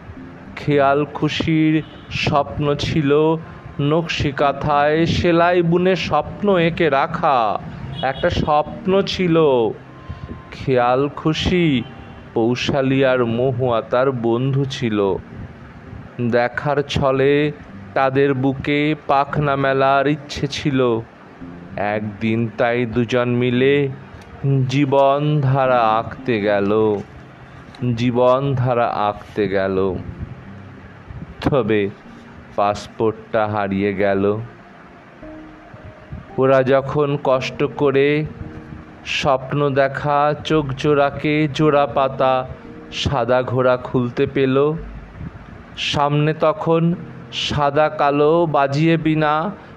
খেয়াল 0.56 1.04
খুশির 1.04 1.82
স্বপ্ন 2.10 2.74
ছিল 2.74 3.36
নকশি 3.80 4.32
কাঁথায় 4.32 5.06
সেলাই 5.06 5.62
বুনে 5.62 5.96
স্বপ্ন 5.96 6.56
এঁকে 6.56 6.90
রাখা। 6.90 7.58
একটা 8.02 8.30
স্বপ্ন 8.30 9.02
ছিল। 9.02 9.40
খেয়াল 10.50 11.08
খুশি, 11.08 11.82
পৌশালী 12.34 13.04
আর 13.04 13.24
মহুয়া 13.24 13.82
তার 13.82 14.12
বন্ধু 14.12 14.64
ছিল। 14.64 15.16
দেখার 16.30 16.82
ছলে 16.82 17.52
তাদের 17.94 18.34
বুকে 18.34 18.94
পাখনা 19.06 19.56
মেলার 19.56 20.06
ইচ্ছে 20.06 20.46
ছিল। 20.46 21.00
একদিন 21.76 22.48
তাই 22.58 22.86
দুজন 22.86 23.28
মিলে 23.28 23.88
জীবন 24.68 25.40
ধারা 25.40 25.78
আঁকতে 25.78 26.40
গেল। 26.40 26.96
জীবন 27.96 28.54
ধারা 28.54 28.86
আঁকতে 28.86 29.48
গেল। 29.48 29.94
তবে 31.40 31.90
পাসপোর্টটা 32.56 33.46
হারিয়ে 33.46 33.94
গেল। 33.94 34.38
ওরা 36.38 36.62
যখন 36.62 37.08
কষ্ট 37.24 37.60
করে 37.76 38.08
স্বপ্ন 39.06 39.70
দেখা, 39.70 40.34
চোখ 40.44 40.64
জোড়াকে 40.76 41.48
জোড়া 41.48 41.86
পাতা, 41.86 42.46
সাদা 42.92 43.42
ঘোড়া 43.42 43.76
খুলতে 43.76 44.26
পেল, 44.26 44.56
সামনে 45.76 46.32
তখন 46.40 46.82
সাদা 47.32 47.88
কালো 47.88 48.46
বাজিয়ে 48.46 48.96
বিনা 48.96 49.32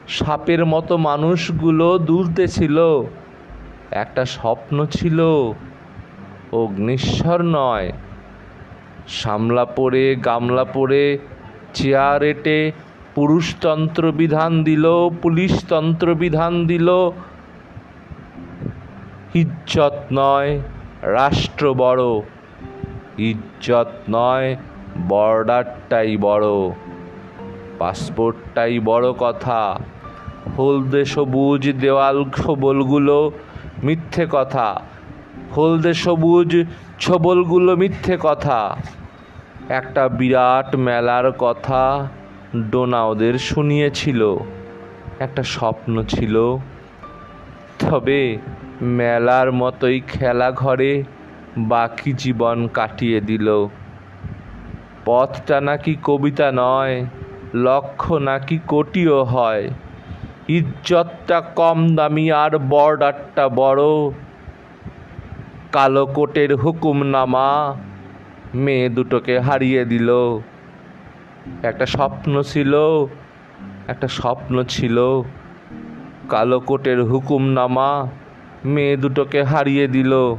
সাপের 0.08 0.62
মতো 0.66 0.94
মানুষগুলো 0.98 1.88
দুলতেছিল 2.00 2.78
একটা 3.92 4.24
স্বপ্ন 4.26 4.86
ছিল 4.86 5.20
অগ্নিশ্বর 6.52 7.40
নয়। 7.44 7.92
সামলা 9.08 9.66
পড়ে, 9.66 10.06
গামলা 10.16 10.66
পড়ে, 10.74 11.18
চেয়ার 11.74 12.24
এটে 12.24 12.72
পুরুষতন্ত্র 13.18 14.12
বিধান 14.12 14.64
দিল 14.64 14.86
পুলিশতন্ত্র 15.22 16.16
বিধান 16.16 16.68
দিল। 16.68 16.90
ইজ্জত 19.34 19.96
নয় 20.12 20.60
রাষ্ট্র 21.02 21.74
বড়, 21.74 22.04
ইজ্জত 23.18 23.92
নয় 24.10 24.56
বর্ডারটাই 25.08 26.18
বড়। 26.18 26.48
পাসপোর্টটাই 27.80 28.80
বড় 28.80 29.14
কথা, 29.14 29.80
হলদে 30.58 31.06
সবুজ 31.06 31.64
দেওয়াল 31.80 32.18
ছবলগুলো 32.30 33.32
মিথ্যে 33.84 34.26
কথা, 34.32 34.82
হলদে 35.58 35.94
সবুজ 35.94 36.52
ছবলগুলো 37.00 37.76
মিথ্যে 37.76 38.18
কথা। 38.22 38.78
একটা 39.70 40.08
বিরাট 40.08 40.76
মেলার 40.76 41.32
কথা 41.32 42.08
ডোনা 42.62 43.06
ওদের 43.06 43.34
শুনিয়েছিল। 43.34 44.36
একটা 45.20 45.44
স্বপ্ন 45.44 46.04
ছিল। 46.04 46.58
তবে 47.80 48.38
মেলার 48.82 49.52
মতোই 49.52 50.02
খেলা 50.08 50.52
ঘরে 50.52 51.04
বাকি 51.58 52.14
জীবন 52.14 52.68
কাটিয়ে 52.68 53.22
দিল। 53.22 53.68
পথটা 55.06 55.62
নাকি 55.62 55.96
কবিতা 56.04 56.52
নয় 56.54 57.06
লক্ষ্য 57.54 58.16
নাকি 58.16 58.60
কোটিও 58.68 59.24
হয়। 59.24 59.70
ইজ্জতটা 60.48 61.42
কম 61.42 61.96
দামি 61.96 62.32
আর 62.32 62.58
বর্ডারটা 62.58 63.50
বড়। 63.50 63.82
কালো 65.72 66.06
কোটের 66.06 66.56
হুকুমনামা 66.56 67.76
মেয়ে 68.56 68.90
দুটোকে 68.90 69.40
হারিয়ে 69.40 69.86
দিল। 69.86 70.10
একটা 71.64 71.86
স্বপ্ন 71.86 72.42
ছিল, 72.42 72.74
একটা 73.88 74.08
স্বপ্ন 74.08 74.64
ছিল। 74.64 75.22
কালো 76.30 76.60
কোটের 76.60 77.04
হুকুমনামা 77.04 78.08
মেয়ে 78.66 78.98
দুটোকে 78.98 79.44
হারিয়ে 79.44 79.88
দিল। 79.88 80.36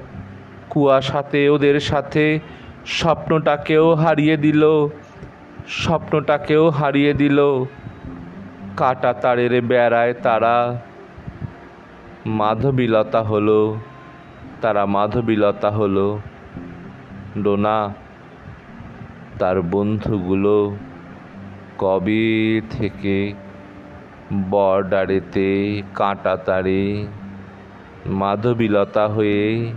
কুয়াশাতে 0.70 1.48
ওদের 1.48 1.80
সাথে 1.80 2.40
স্বপ্নটাকেও 2.86 3.94
হারিয়ে 3.94 4.36
দিল, 4.36 4.88
স্বপ্নটাকেও 5.68 6.70
হারিয়ে 6.70 7.12
দিল। 7.12 7.64
কাটা 8.76 9.12
তারের 9.12 9.62
বেড়ায় 9.62 10.14
তারা 10.14 10.80
মাধবীলতা 12.26 13.22
হলো, 13.22 13.76
তারা 14.60 14.86
মাধবীলতা 14.86 15.70
হলো। 15.70 16.20
ডোনা, 17.42 17.94
তার 19.38 19.62
বন্ধুগুলো 19.62 20.76
কবে 21.78 22.60
থেকে 22.70 23.16
বর্ডারেতে 24.50 25.50
কাঁটাতারে 25.94 26.82
মাধবীলতা 28.06 29.04
হয়ে 29.08 29.72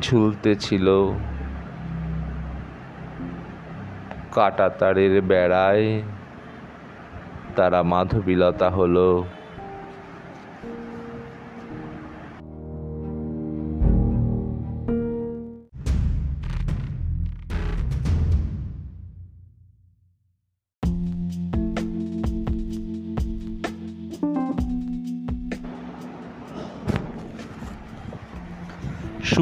ঝুলতেছিল। 0.00 0.86
কাঁটাতারের 4.32 5.14
বেড়ায় 5.22 6.02
তারা 7.56 7.80
মাধবীলতা 7.82 8.68
হলো। 8.70 9.10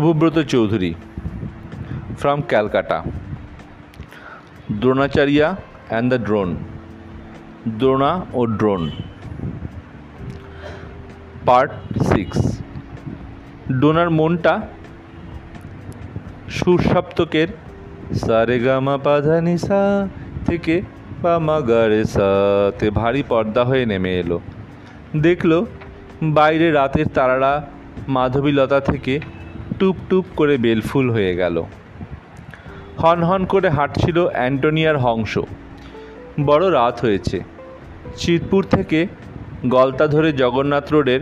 Shubhabrata 0.01 0.38
Chowdhury 0.53 0.90
from 2.18 2.38
Calcutta 2.48 2.98
Dronacharya 4.80 5.48
and 5.88 6.09
the 6.12 6.18
drone 6.26 6.48
Drona 7.78 8.12
O 8.32 8.40
drone 8.46 8.82
part 11.46 11.70
six 12.03 12.38
ডোনার 13.80 14.11
মনটা 14.11 14.55
সুরসপ্তকের 16.51 17.48
সারেগামা 18.14 18.96
পাধানিসা 18.98 19.82
থেকে 20.46 20.74
পামা 21.22 21.57
গারে 21.61 22.03
সাতে 22.05 22.86
ভারী 22.90 23.22
পর্দা 23.28 23.62
হয়ে 23.64 23.84
নেমে 23.86 24.12
এলো। 24.18 24.38
দেখল 25.16 25.53
বাইরে 26.22 26.66
রাতের 26.72 27.09
তারারা 27.14 27.53
মাধবীলতা 28.09 28.80
থেকে 28.80 29.14
টুপ 29.80 29.96
টুপ 30.08 30.26
করে 30.36 30.54
বেলফুল 30.58 31.10
হয়ে 31.10 31.36
গেল। 31.36 31.56
হন 32.98 33.22
হন 33.22 33.42
করে 33.44 33.68
হাঁটছিল 33.68 34.18
অ্যান্টোনিয়ার 34.26 34.96
হংস। 34.98 35.38
বড় 36.44 36.64
রাত 36.72 37.00
হয়েছে। 37.00 37.40
চিতপুর 38.16 38.62
থেকে 38.70 39.06
গলতা 39.66 40.06
ধরে 40.06 40.32
জগন্নাথ 40.32 40.92
রোডের 40.92 41.20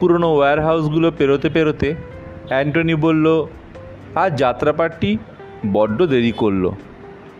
পুরনো 0.00 0.28
ওয়্যারহাউসগুলো 0.36 1.08
পেরোতে 1.18 1.48
পেরোতে 1.48 1.94
অ্যান্টনি 2.48 2.94
বলল, 2.94 3.26
আজ 4.14 4.38
যাত্রাপাটটি 4.38 5.18
বড্ড 5.72 5.98
দেরি 6.02 6.32
করল। 6.32 6.64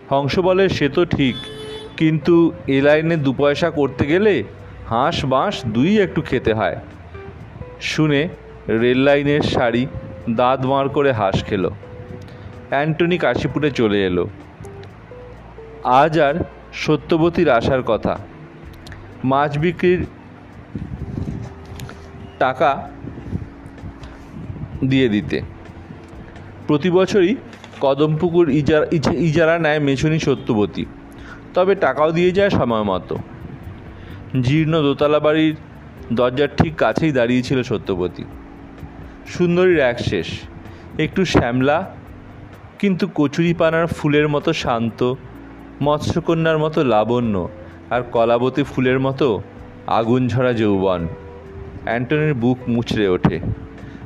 হংস 0.09 0.39
বলে, 0.39 0.69
সে 0.69 0.89
তো 0.89 1.05
ঠিক, 1.05 1.35
কিন্তু 1.97 2.35
এ 2.67 2.81
লাইনে 2.81 3.15
দু 3.17 3.31
পয়সা 3.33 3.69
করতে 3.69 4.05
গেলে 4.05 4.43
হাঁস 4.85 5.25
বাঁশ 5.25 5.55
দুই 5.65 5.91
একটু 6.01 6.21
খেতে 6.21 6.53
হয়। 6.53 6.77
শুনে 7.81 8.21
রেল 8.69 8.99
লাইনের 8.99 9.41
শাড়ি 9.41 9.83
দাঁত 10.29 10.65
মার 10.65 10.89
করে 10.89 11.11
হাঁস 11.11 11.43
খেলো। 11.43 11.71
অ্যান্টনি 12.69 13.17
কাশীপুরে 13.17 13.71
চলে 13.71 14.05
এলো। 14.05 14.29
আজ 15.83 16.19
আর 16.19 16.43
সত্যবতীর 16.73 17.49
আসার 17.49 17.83
কথা। 17.83 18.17
মাছ 19.23 19.57
বিক্রির 19.57 20.05
টাকা 22.39 22.89
দিয়ে 24.85 25.09
দিতে। 25.09 25.41
প্রতি 26.67 26.91
বছরই 26.91 27.35
কদমপুকুর 27.81 28.49
ইজারা, 28.49 28.85
ইজা- 28.91 29.15
ইজারা 29.15 29.59
নেয় 29.59 29.79
মেছুনি 29.79 30.19
সত্যবতী। 30.19 30.85
তবে 31.53 31.75
টাকাও 31.75 32.11
দিয়ে 32.11 32.31
যায় 32.31 32.49
সময় 32.49 32.83
মতো। 32.83 33.17
জীর্ণ 34.41 34.81
দোতলা 34.81 35.19
বাড়ির 35.19 35.55
দরজার 36.13 36.47
ঠিক 36.57 36.75
কাছেই 36.75 37.11
দাঁড়িয়েছিল 37.11 37.63
সত্যবতী। 37.63 38.23
সুন্দরীর 39.27 39.79
এক 39.79 39.99
শেষ। 39.99 40.27
একটু 40.97 41.25
শ্যামলা, 41.25 41.95
কিন্তু 42.79 43.07
কচুরিপানার 43.15 43.87
ফুলের 43.87 44.27
মতো 44.29 44.53
শান্ত, 44.53 45.15
মৎস্যকন্যার 45.81 46.57
মতো 46.57 46.83
লাবণ্য, 46.83 47.49
আর 47.89 48.01
কলাবতী 48.03 48.63
ফুলের 48.63 48.99
মতো 48.99 49.41
আগুন 49.87 50.27
ঝরা 50.27 50.53
যৌবন। 50.53 51.07
অ্যান্টনির 51.85 52.33
বুক 52.33 52.57
মুচড়ে 52.67 53.07
ওঠে। 53.07 53.39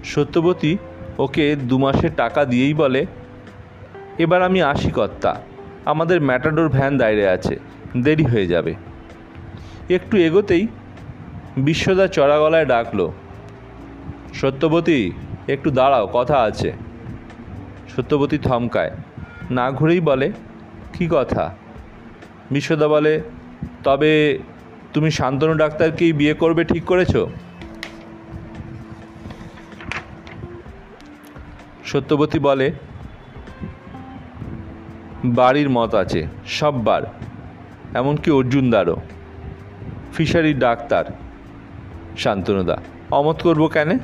সত্যবতী 0.04 0.78
ওকে 1.18 1.56
দু 1.56 1.78
মাসের 1.78 2.12
টাকা 2.16 2.46
দিয়েই 2.46 2.74
বলে, 2.74 3.06
এবার 4.18 4.42
আমি 4.42 4.62
আসি 4.62 4.92
কর্তা, 4.92 5.42
আমাদের 5.86 6.22
ম্যাটাডোর 6.22 6.70
ভ্যান 6.70 6.98
দাঁড়িয়ে 6.98 7.28
আছে, 7.28 7.56
দেরি 7.98 8.24
হয়ে 8.24 8.48
যাবে। 8.48 8.74
একটু 9.90 10.18
এগোতেই 10.18 10.68
বিশ্বদা 11.58 12.08
চড়া 12.08 12.40
গলায় 12.40 12.66
ডাকলো 12.66 13.14
সত্যবতী, 14.36 15.12
একটু 15.48 15.72
দাঁড়াও, 15.72 16.10
কথা 16.14 16.42
আছে। 16.42 16.74
সত্যবতী 17.96 18.38
থমকায়। 18.38 18.92
না 19.52 19.72
ঘুরেই 19.72 20.00
বলে, 20.00 20.32
কি 20.94 21.08
কথা? 21.12 21.56
বিশ্বদা 22.52 22.88
বলে, 22.88 23.22
তবে 23.84 24.40
তুমি 24.94 25.12
শান্তনু 25.12 25.54
ডাক্তারকেই 25.54 26.14
বিয়ে 26.14 26.34
করবে 26.34 26.64
ঠিক 26.64 26.86
করেছ? 26.86 27.18
সত্যবতী 31.86 32.40
বলে, 32.40 32.72
বাড়ির 35.26 35.70
মত 35.70 35.96
আছে, 35.96 36.28
সববার। 36.48 37.02
এমনকি 37.94 38.32
অর্জুনদারও। 38.32 38.96
ফিশারির 40.14 40.60
ডাক্তার, 40.60 41.06
শান্তনুদা। 42.18 42.78
অমত 43.12 43.42
করব 43.42 43.68
কেন? 43.68 43.98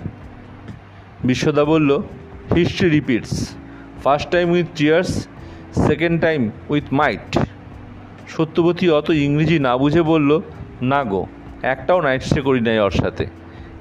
বিশ্বদা 1.24 1.64
বলল 1.66 2.02
history 2.56 2.90
repeats 2.90 3.56
first 4.04 4.30
time 4.30 4.52
with 4.52 4.66
cheers 4.76 5.28
second 5.88 6.22
time 6.22 6.52
with 6.70 6.84
might 6.92 7.40
Satyabati 8.28 8.90
অত 8.90 9.10
ইংরেজি 9.10 9.60
না 9.60 9.78
বুঝে 9.78 10.02
বলল, 10.02 10.42
না 10.82 11.04
গো, 11.04 11.26
একটাও 11.62 12.02
নাইট 12.02 12.22
স্টে 12.24 12.42
করি 12.42 12.62
নাই 12.62 12.80
ওর 12.80 12.92
সাথে। 12.92 13.28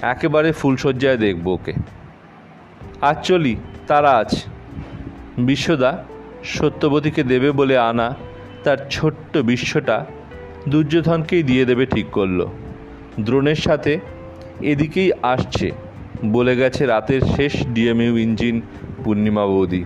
একেবারে 0.03 0.53
ফুলশয্যায় 0.53 1.17
দেখব 1.17 1.47
ওকে। 1.49 1.73
আজ 3.01 3.27
চলি 3.27 3.57
তারা 3.87 4.11
আজ? 4.11 4.45
বিশ্বদা, 5.39 6.05
সত্যবতীকে 6.45 7.23
দেবে 7.23 7.51
বলে 7.51 7.79
আনা 7.79 8.15
তার 8.65 8.79
ছোট্ট 8.91 9.39
বিশ্বটা 9.39 10.07
দুর্যোধনকেই 10.69 11.43
দিয়ে 11.43 11.65
দেবে 11.65 11.87
ঠিক 11.87 12.07
করল। 12.07 12.47
দ্রোণের 13.21 13.55
সাথে 13.55 14.01
এদিকেই 14.61 15.13
আসছে। 15.23 15.71
বলে 16.25 16.57
গেছে 16.57 16.87
রাতের 16.87 17.21
শেষ 17.37 17.67
ডিএমইউ 17.67 18.17
ইঞ্জিন 18.17 18.61
পূর্ণিমা 19.05 19.47
বৌদি। 19.47 19.85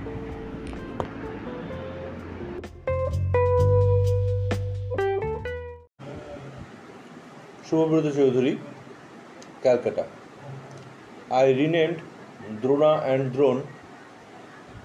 শুভব্রত 7.71 8.07
চৌধুরী, 8.17 8.57
ক্যালকাটা। 9.63 10.05
আই 11.31 11.55
রিনেন্ড 11.55 11.97
দ্রোণা 12.63 12.93
অ্যান্ড 13.05 13.33
দ্রোণ 13.33 13.61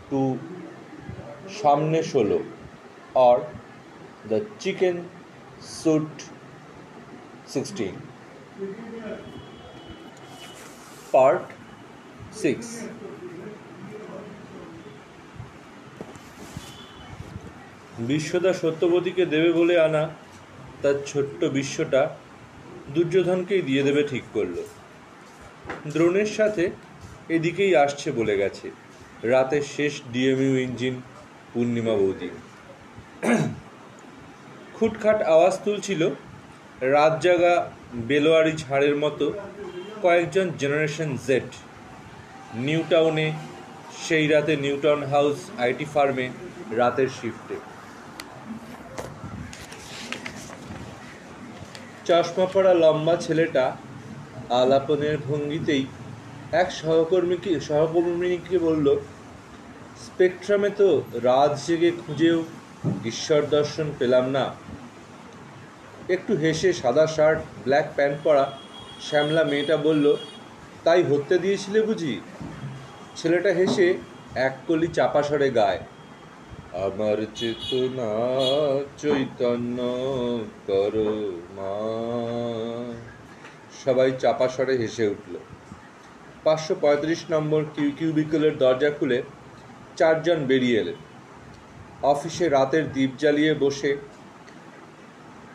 টু 0.10 0.38
সামনে 1.62 2.04
ষোলো, 2.04 2.40
or 3.28 3.38
the 4.30 4.40
chicken 4.60 4.98
suit 5.82 6.16
16 7.54 7.96
part 11.14 11.46
6 12.44 12.56
বিশ্বদা 18.00 18.52
সত্যবতীকে 18.54 19.24
দেবে 19.26 19.52
বলে 19.54 19.76
আনা 19.80 20.04
তার 20.82 20.98
ছোট্ট 21.06 21.40
বিশ্বটা 21.58 22.02
দুর্যোধনকেই 22.94 23.62
দিয়ে 23.62 23.84
দেবে 23.84 24.02
ঠিক 24.08 24.24
করল। 24.34 24.58
দ্রোণের 25.88 26.30
সাথে 26.38 26.64
এদিকেই 27.30 27.74
আসছে 27.76 28.08
বলে 28.12 28.36
গেছে 28.38 28.68
রাতের 29.24 29.62
শেষ 29.62 29.94
ডিএমইউ 30.14 30.56
ইঞ্জিন 30.58 30.96
পূর্ণিমা 31.54 31.96
বৌদি 31.96 32.30
খুটখাট 34.74 35.20
আওয়াজ 35.22 35.54
তুলছিল 35.64 36.02
রাত 36.82 37.14
জাগা 37.22 37.56
বেলোয়ারি 38.08 38.54
ঝাড়ের 38.58 38.96
মতো 38.96 39.26
কয়েকজন 40.04 40.48
জেনারেশন 40.62 41.10
জেড 41.28 41.50
নিউ 42.68 42.82
টাউনে 42.92 43.28
সেই 44.06 44.26
রাতে 44.34 44.54
নিউটাউন 44.66 45.02
হাউস 45.14 45.38
আইটি 45.64 45.86
ফার্মে 45.94 46.26
রাতের 46.80 47.10
শিফটে। 47.18 47.58
চশমা 52.08 52.46
পড়া 52.54 52.74
লম্বা 52.84 53.16
ছেলেটা 53.26 53.66
আলাপনের 54.62 55.18
ভঙ্গিতেই 55.28 55.84
এক 56.62 56.70
সহকর্মীকে 56.80 57.52
সহকর্মীকে 57.68 58.58
বলল, 58.68 58.88
স্পেকট্রামে 60.06 60.70
তো 60.80 60.90
রাত 61.28 61.52
জেগে 61.66 61.92
খুঁজেও 62.02 62.38
ঈশ্বর 63.12 63.42
দর্শন 63.56 63.88
পেলাম 64.00 64.26
না। 64.36 64.46
একটু 66.16 66.32
হেসে 66.42 66.70
সাদা 66.82 67.06
শার্ট, 67.16 67.40
ব্ল্যাক 67.66 67.88
প্যান্ট 67.96 68.18
পরা 68.26 68.46
শ্যামলা 69.08 69.44
মেয়েটা 69.52 69.76
বলল, 69.88 70.06
তাই 70.86 71.02
হত্যে 71.10 71.36
দিয়েছিলে 71.44 71.80
বুঝি? 71.90 72.14
ছেলেটা 73.20 73.52
হেসে 73.60 73.88
এক 74.48 74.54
কলি 74.68 74.88
চাপা 74.98 75.22
স্বরে 75.28 75.50
গায়, 75.60 75.82
আমার 76.86 77.18
চেতনা 77.40 78.12
চৈতন্য 79.02 79.78
করো 80.68 81.14
মা। 81.58 81.74
সবাই 83.84 84.10
চাপা 84.22 84.48
হেসে 84.82 85.06
উঠল। 85.14 85.34
পাঁচশো 86.46 86.74
পঁয়ত্রিশ 86.84 87.22
নম্বর 87.34 87.62
কিউ 87.76 87.90
কিউবিকলের 87.98 88.54
দরজা 88.64 88.90
খুলে 88.98 89.18
চারজন 90.00 90.40
বেরিয়ে 90.50 90.80
এলেন। 90.82 90.98
অফিসে 92.14 92.46
রাতের 92.50 92.86
দ্বীপ 92.94 93.12
জ্বালিয়ে 93.22 93.54
বসে 93.64 93.92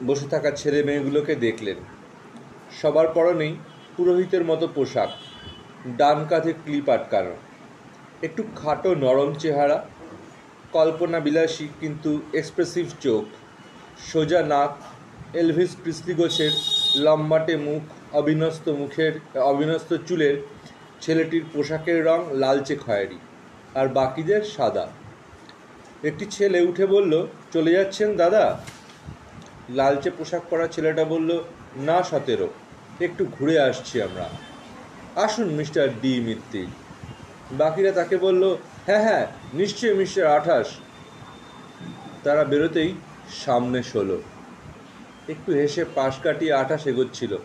বসে 0.09 0.27
থাকা 0.35 0.51
ছেলে 0.61 0.81
মেয়েগুলোকে 0.89 1.35
দেখলেন। 1.47 1.79
সবার 2.81 3.09
পরনেই 3.17 3.53
পুরোহিতের 3.97 4.45
মতো 4.51 4.67
পোশাক, 4.77 5.11
ডান 5.99 6.19
কাঁধে 6.31 6.53
ক্লিপ 6.63 6.87
আটকানো, 6.95 7.35
একটু 8.27 8.43
খাটো 8.61 8.91
নরম 9.05 9.31
চেহারা 9.43 9.79
কল্পনা 10.73 11.19
বিলাসী 11.27 11.67
কিন্তু 11.81 12.11
এক্সপ্রেসিভ 12.41 12.87
চোখ, 13.05 13.25
সোজা 14.11 14.41
নাক 14.53 14.73
এলভিস 15.41 15.73
প্রিসলি 15.83 16.15
লম্বাটে 17.05 17.55
মুখ, 17.67 17.83
অবিনস্ত 18.21 18.67
মুখের, 18.81 19.13
অবিনস্ত 19.53 19.91
চুলের 20.09 20.37
ছেলেটির 21.03 21.45
পোশাকের 21.53 21.99
রং 22.05 22.21
লালচে 22.43 22.77
খয়েরি, 22.77 23.19
আর 23.75 23.87
বাকিদের 23.99 24.43
সাদা। 24.57 24.87
একটি 26.09 26.25
ছেলে 26.27 26.59
উঠে 26.71 26.87
বলল, 26.87 27.13
চলে 27.53 27.71
যাচ্ছেন 27.73 28.09
দাদা? 28.17 28.45
লালচে 29.79 30.11
পোশাক 30.19 30.43
পরা 30.51 30.67
ছেলেটা 30.75 31.05
বলল, 31.05 31.31
না, 31.89 31.99
সতেরো। 32.11 32.49
একটু 33.01 33.25
ঘুরে 33.25 33.61
আসছি 33.61 34.03
আমরা। 34.03 34.29
আসুন 35.17 35.49
মিস্টার 35.49 35.89
ডি 36.01 36.21
মিত্তি। 36.21 36.67
বাকিরা 37.53 37.93
তাকে 37.93 38.17
বলল 38.17 38.57
হ্যাঁ 38.87 39.03
হ্যাঁ 39.03 39.27
নিশ্চয়ই 39.55 39.95
মিস্টার 39.95 40.27
আঠাশ। 40.27 40.67
তারা 42.25 42.45
বেরোতেই 42.45 42.95
সামনে 43.45 43.83
ষোলো। 43.83 44.23
একটু 45.29 45.53
হেসে 45.53 45.85
পাশ 45.95 46.19
কাটিয়ে 46.23 46.53
আঠাশ 46.53 46.87
এগোচ্ছিল। 46.87 47.39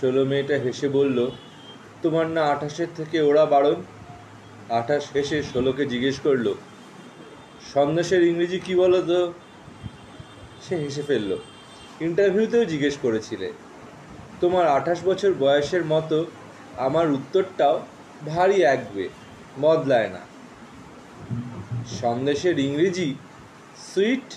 ষোলো 0.00 0.24
মেয়েটা 0.24 0.58
হেসে 0.58 0.88
বলল, 0.88 1.30
তোমার 2.02 2.26
না 2.26 2.42
আঠাশের 2.44 2.86
থেকে 2.96 3.20
ওরা 3.20 3.46
বারণ? 3.46 3.82
আঠাশ 4.68 5.12
হেসে 5.14 5.42
ষোলোকে 5.42 5.86
জিজ্ঞেস 5.86 6.20
করল 6.20 6.54
সন্দেশের 7.74 8.22
ইংরেজি 8.22 8.58
কি 8.58 8.74
বলো 8.74 9.02
তো? 9.02 9.32
সে 10.68 10.76
হেসে 10.76 11.02
ফেলল 11.02 11.36
ইন্টারভিউতেও 12.00 12.64
জিজ্ঞেস 12.64 12.98
করেছিলে। 13.02 13.52
তোমার 14.40 14.66
আঠাশ 14.66 14.98
বছর 15.04 15.34
বয়সের 15.34 15.84
মতো 15.84 16.26
আমার 16.76 17.10
উত্তরটাও 17.10 17.86
ভারী 18.26 18.62
একবে, 18.62 19.08
বদলায় 19.60 20.08
না। 20.08 20.20
সন্দেশের 21.86 22.58
ইংরেজি 22.58 23.14
সুইট 23.94 24.34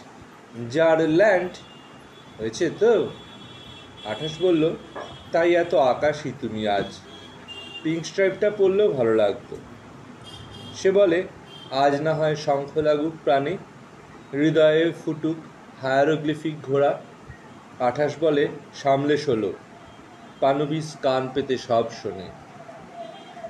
জার 0.72 1.10
ল্যান্ড 1.10 1.52
হয়েছে 2.38 2.70
তো? 2.80 3.10
আঠাশ 4.06 4.42
বলল, 4.42 4.76
তাই 5.32 5.56
এত 5.56 5.76
আকাশই 5.76 6.32
তুমি 6.42 6.68
আজ। 6.68 6.86
পিঙ্ক 7.84 8.06
স্ট্রাইপটা 8.06 8.50
পরলেও 8.50 8.92
ভালো 8.92 9.16
লাগতো। 9.16 9.56
সে 10.76 10.92
বলে, 10.92 11.24
আজ 11.72 12.02
না 12.02 12.14
হয় 12.14 12.36
শঙ্খ 12.36 12.78
লাগুক 12.78 13.14
প্রাণে, 13.24 13.58
হৃদয়ে 14.34 14.92
ফুটুক 15.06 15.36
হায়ারোগ্লিফিক 15.82 16.62
ঘোড়া 16.62 17.02
আঠাশ 17.82 18.12
বলে 18.20 18.48
সামলে 18.74 19.18
ষোলো। 19.18 19.54
পানবিস 20.42 20.88
কান 21.02 21.24
পেতে 21.34 21.58
সব 21.58 21.86
শোনে। 21.92 22.28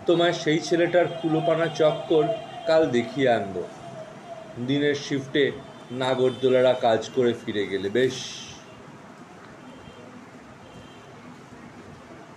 তোমার 0.06 0.34
সেই 0.34 0.60
ছেলেটার 0.60 1.08
কুলোপানা 1.22 1.68
চক্কর 1.80 2.26
কাল 2.68 2.90
দেখিয়ে 2.90 3.30
আনব। 3.30 3.56
দিনের 4.68 4.96
শিফটে 4.96 5.52
নাগরদোলারা 5.92 6.74
কাজ 6.74 7.10
করে 7.16 7.34
ফিরে 7.34 7.64
গেলে, 7.68 7.90
বেশ। 7.90 8.18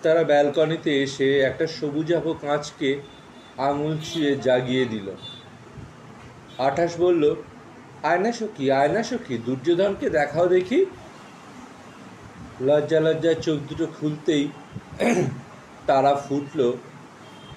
তারা 0.03 0.24
ব্যালকনিতে 0.24 1.03
এসে 1.03 1.28
একটা 1.40 1.66
সবুজাভ 1.66 2.24
কাঁচকে 2.40 2.90
আঙুল 3.59 3.95
ছুঁয়ে 3.99 4.32
জাগিয়ে 4.36 4.84
দিল। 4.84 5.09
আঠাশ 6.59 6.92
বলল 7.01 7.34
আয়না 8.03 8.32
সখী 8.32 8.70
আয়না 8.70 9.03
সখী 9.03 9.34
দুর্যোধনকে 9.38 10.07
দেখাও 10.11 10.47
দেখি 10.49 10.80
লজ্জা 12.69 13.01
লজ্জায় 13.07 13.39
চোখ 13.45 13.59
দুটো 13.69 13.87
খুলতেই 13.97 14.45
তারা 15.87 16.13
ফুটল 16.27 16.61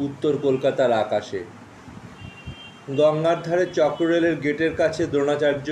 উত্তর 0.06 0.34
কলকাতার 0.45 0.91
আকাশে। 1.04 1.41
গঙ্গার 3.00 3.39
ধারে 3.48 3.66
চক্ররেলের 3.78 4.36
গেটের 4.43 4.74
কাছে 4.82 5.02
দ্রোণাচার্য 5.14 5.68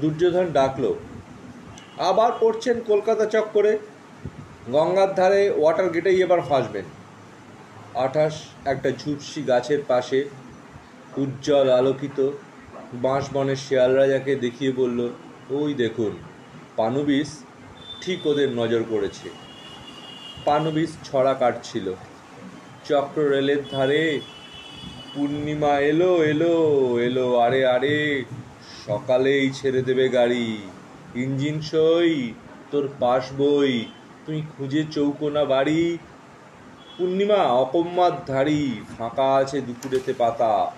দুর্যোধন 0.00 0.46
ডাকল, 0.58 0.84
আবার 2.10 2.30
পড়ছেন 2.40 2.76
কলকাতা 2.90 3.24
চক্করে? 3.34 3.72
গঙ্গার 4.74 5.10
ধারে 5.18 5.42
ওয়াটার 5.60 5.88
গেটেই 5.94 6.18
এবার 6.24 6.40
ফাঁসবেন। 6.48 6.86
আঠাশ, 8.04 8.34
একটা 8.72 8.90
ঝুপসি 9.00 9.40
গাছের 9.50 9.80
পাশে 9.90 10.18
উজ্জ্বল 11.22 11.68
আলোকিত 11.78 12.18
বাঁশ 13.04 13.24
বনের 13.34 13.60
শেয়াল 13.66 13.90
রাজাকে 14.00 14.32
দেখিয়ে 14.44 14.72
বলল, 14.80 15.00
ওই 15.58 15.70
দেখুন, 15.82 16.12
পানুবিস 16.76 17.30
ঠিক 18.02 18.26
ওদের 18.26 18.48
নজর 18.48 18.82
করেছে। 18.90 19.28
পানুবিস 20.44 20.96
ছড়া 21.04 21.34
কাটছিল। 21.34 21.94
চক্র 22.88 23.20
রেলের 23.22 23.62
ধারে 23.70 24.20
পূর্ণিমা 25.14 25.78
এলো 25.78 26.24
এলো 26.24 26.54
এলো, 27.00 27.38
আরে 27.38 27.66
আরে, 27.66 28.24
সকালেই 28.86 29.50
ছেড়ে 29.50 29.82
দেবে 29.82 30.08
গাড়ি। 30.08 30.58
ইঞ্জিন 31.14 31.60
সই, 31.60 32.32
তোর 32.70 32.88
পাশ 33.00 33.32
বই, 33.38 33.84
তুই 34.26 34.42
খুঁজে 34.56 34.84
চৌকোনা 34.90 35.44
বাড়ি। 35.44 35.98
পূর্ণিমা 36.96 37.34
অকম্মার 37.34 38.24
ধারি 38.26 38.80
ফাঁকা 38.98 39.34
আছে 39.34 39.60
দুপুরেতে 39.60 40.12
পাতা। 40.12 40.72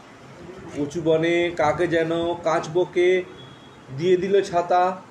উঁচু 0.77 1.03
বনে 1.03 1.51
কাকে 1.57 1.87
যেন 1.87 2.35
কাঁচ 2.35 2.69
বকে 2.75 3.23
দিয়ে 3.97 4.17
দিল 4.17 4.43
ছাতা। 4.43 5.03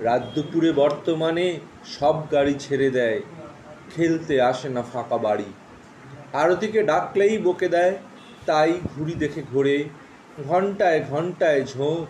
রাত 0.00 0.22
দুপুরে 0.34 0.72
বর্তমানে 0.72 1.46
সব 1.98 2.16
গাড়ি 2.32 2.54
ছেড়ে 2.58 2.90
দেয়। 2.90 3.20
খেলতে 3.94 4.40
আসে 4.40 4.68
না 4.68 4.82
ফাঁকা 4.82 5.18
বাড়ি। 5.18 5.50
আরতিকে 6.32 6.82
ডাকলেই 6.82 7.38
বকে 7.38 7.68
দেয়, 7.68 7.94
তাই 8.46 8.72
ঘুড়ি 8.94 9.14
দেখে 9.14 9.42
ঘোরে। 9.52 9.84
ঘন্টায় 10.48 11.04
ঘন্টায় 11.10 11.64
ঝোঁক 11.64 12.06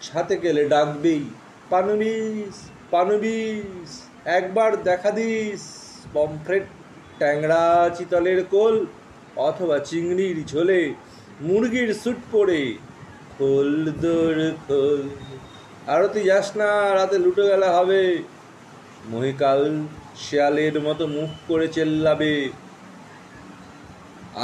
ছাতে 0.00 0.36
গেলে 0.36 0.68
ডাকবেই 0.68 1.24
পানবিস 1.70 2.56
পানবিস, 2.90 3.90
একবার 4.24 4.82
দেখা 4.82 5.10
দিস। 5.10 5.62
পমফ্রেট, 6.14 6.66
ট্যাংরা, 7.18 7.90
চিতলের 7.96 8.44
কোল, 8.44 8.86
অথবা 9.36 9.78
চিংড়ির 9.78 10.46
ঝোলে, 10.46 10.94
মুরগির 11.40 11.94
স্যুট 11.94 12.16
পরে। 12.32 12.74
খোল 13.38 13.92
দোর 13.92 14.54
খোল। 14.66 15.08
আরতি 15.94 16.20
যাস 16.30 16.48
না, 16.60 16.70
রাতে 16.96 17.16
লুটে 17.24 17.44
গেলে 17.50 17.68
হবে। 17.76 18.02
মহিকাল 19.12 19.60
শেয়ালের 20.24 20.76
মতো 20.86 21.04
মুখ 21.16 21.30
করে 21.48 21.66
চেল্লাবে। 21.74 22.34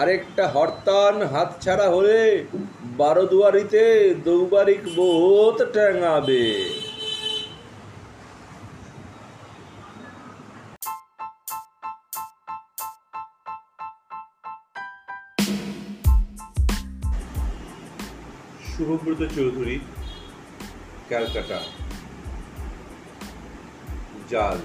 আরেকটা 0.01 0.45
হরতান 0.55 1.15
হাত 1.33 1.51
ছাড়া 1.65 1.87
হলে 1.95 2.21
বারো 3.01 3.25
দুয়ারিতে 3.33 3.85
দৌবারিক 4.27 4.83
বহুত 4.99 5.59
ট্যাঙাবে 5.75 6.45
শুভব্রত 18.71 19.21
চৌধুরী 19.37 19.77
ক্যালকাটা। 21.09 21.61
জাল। 24.29 24.59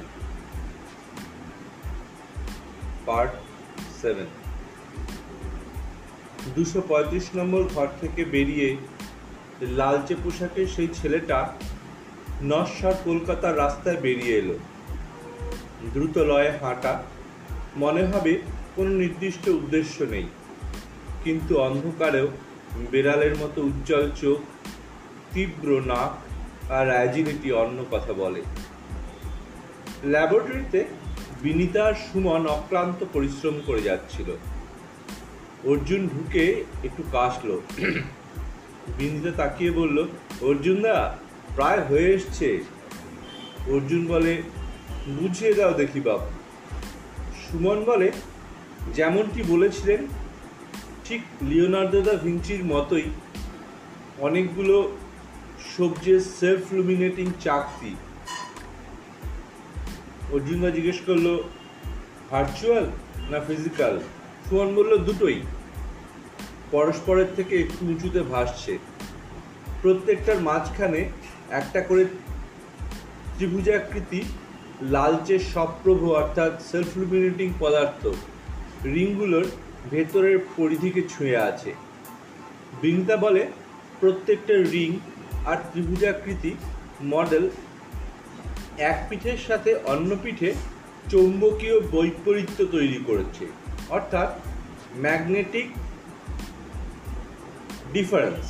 Part 3.05 3.31
seven. 4.01 4.25
দুশো 6.55 6.81
পঁয়ত্রিশ 6.87 7.29
নম্বর 7.35 7.63
ঘর 7.63 7.87
থেকে 8.01 8.25
বেরিয়ে 8.25 8.77
লালচে 9.61 10.15
পোশাকের 10.23 10.67
সেই 10.67 10.87
ছেলেটা 10.93 11.53
নস্বর 12.43 12.93
কলকাতার 13.03 13.57
রাস্তায় 13.57 13.97
বেরিয়ে 13.97 14.37
এলো। 14.37 14.59
দ্রুত 15.93 16.17
লয়ে 16.17 16.51
হাঁটা 16.51 17.03
মনে 17.77 18.03
হবে 18.03 18.41
কোনো 18.75 18.89
নির্দিষ্ট 18.89 19.47
উদ্দেশ্য 19.47 20.03
নেই। 20.03 20.27
কিন্তু 21.23 21.57
অন্ধকারেও 21.57 22.27
বেড়ালের 22.91 23.37
মতো 23.37 23.61
উজ্জ্বল 23.61 24.11
চোখ, 24.11 24.39
তীব্র 25.33 25.81
নাক 25.85 26.26
আর 26.69 26.89
অ্যাজিলিটি 26.89 27.51
অন্য 27.51 27.85
কথা 27.91 28.13
বলে। 28.13 28.41
ল্যাবরেটরিতে 30.03 30.85
বিনিতা 31.41 31.85
আর 31.85 31.93
সুমন 31.93 32.47
অক্লান্ত 32.47 33.05
পরিশ্রম 33.13 33.59
করে 33.65 33.81
যাচ্ছিল। 33.81 34.31
অর্জুন 35.69 36.07
ঢুকে 36.07 36.63
একটু 36.83 37.03
কাশলো। 37.11 37.61
বিনিতা 38.97 39.31
তাকিয়ে 39.31 39.71
বলল, 39.71 40.07
অর্জুন 40.41 40.81
দা, 40.81 41.17
প্রায় 41.55 41.81
হয়ে 41.81 42.13
এসছে। 42.13 42.63
অর্জুন 43.67 44.07
বলে, 44.07 44.41
বুঝিয়ে 45.07 45.53
দাও 45.53 45.73
দেখি 45.73 45.99
বাবু 45.99 46.25
সুমন 47.33 47.83
বলে, 47.83 48.11
যেমনটি 48.93 49.43
বলেছিলেন, 49.43 50.07
ঠিক 51.05 51.21
লিওনার্দো 51.41 52.01
দা 52.01 52.13
ভিঞ্চির 52.13 52.63
মতোই। 52.63 53.03
অনেকগুলো 54.19 54.97
সবজির 55.75 56.19
সেলফ 56.19 56.73
লুমিনেটিং 56.73 57.31
চাকতি। 57.41 57.95
অর্জুনদা 60.33 60.69
জিজ্ঞেস 60.69 60.99
করল 61.05 61.43
ভার্চুয়াল 62.31 62.91
না 63.29 63.39
ফিজিক্যাল 63.39 63.99
সুমন 64.49 64.75
বলল, 64.75 64.97
দুটোই। 64.97 65.41
পরস্পরের 66.71 67.25
থেকে 67.35 67.59
একটু 67.59 67.85
উঁচুতে 67.85 68.21
ভাসছে। 68.21 68.77
প্রত্যেকটার 69.81 70.41
মাঝখানে 70.41 71.09
একটা 71.49 71.81
করে 71.81 72.05
ত্রিভুজাকৃতি, 73.37 74.23
লালচে 74.81 75.39
সপ্রভ 75.39 76.11
অর্থাৎ 76.11 76.61
সেলফ 76.61 76.97
লুমিনেটিং 76.97 77.53
পদার্থ। 77.59 78.07
রিংগুলোর 78.85 79.45
ভেতরের 79.91 80.39
পরিধিকে 80.57 81.01
ছুঁয়ে 81.01 81.37
আছে। 81.37 81.73
বিনিতা 82.81 83.17
বলে, 83.17 83.47
প্রত্যেকটা 83.99 84.53
রিং 84.53 84.99
আর 85.47 85.57
ত্রিভুজাকৃতি 85.71 86.51
মডেল 87.03 87.45
এক 88.77 88.97
পিঠের 89.09 89.39
সাথে 89.47 89.71
অন্য 89.85 90.09
পিঠে 90.23 90.49
চৌম্বকীয় 91.11 91.77
বৈপরীত্য 91.79 92.59
তৈরি 92.71 92.99
করেছে। 93.07 93.45
অর্থাৎ 93.89 94.29
ম্যাগনেটিক 94.97 95.67
ডিফারেন্স। 97.93 98.45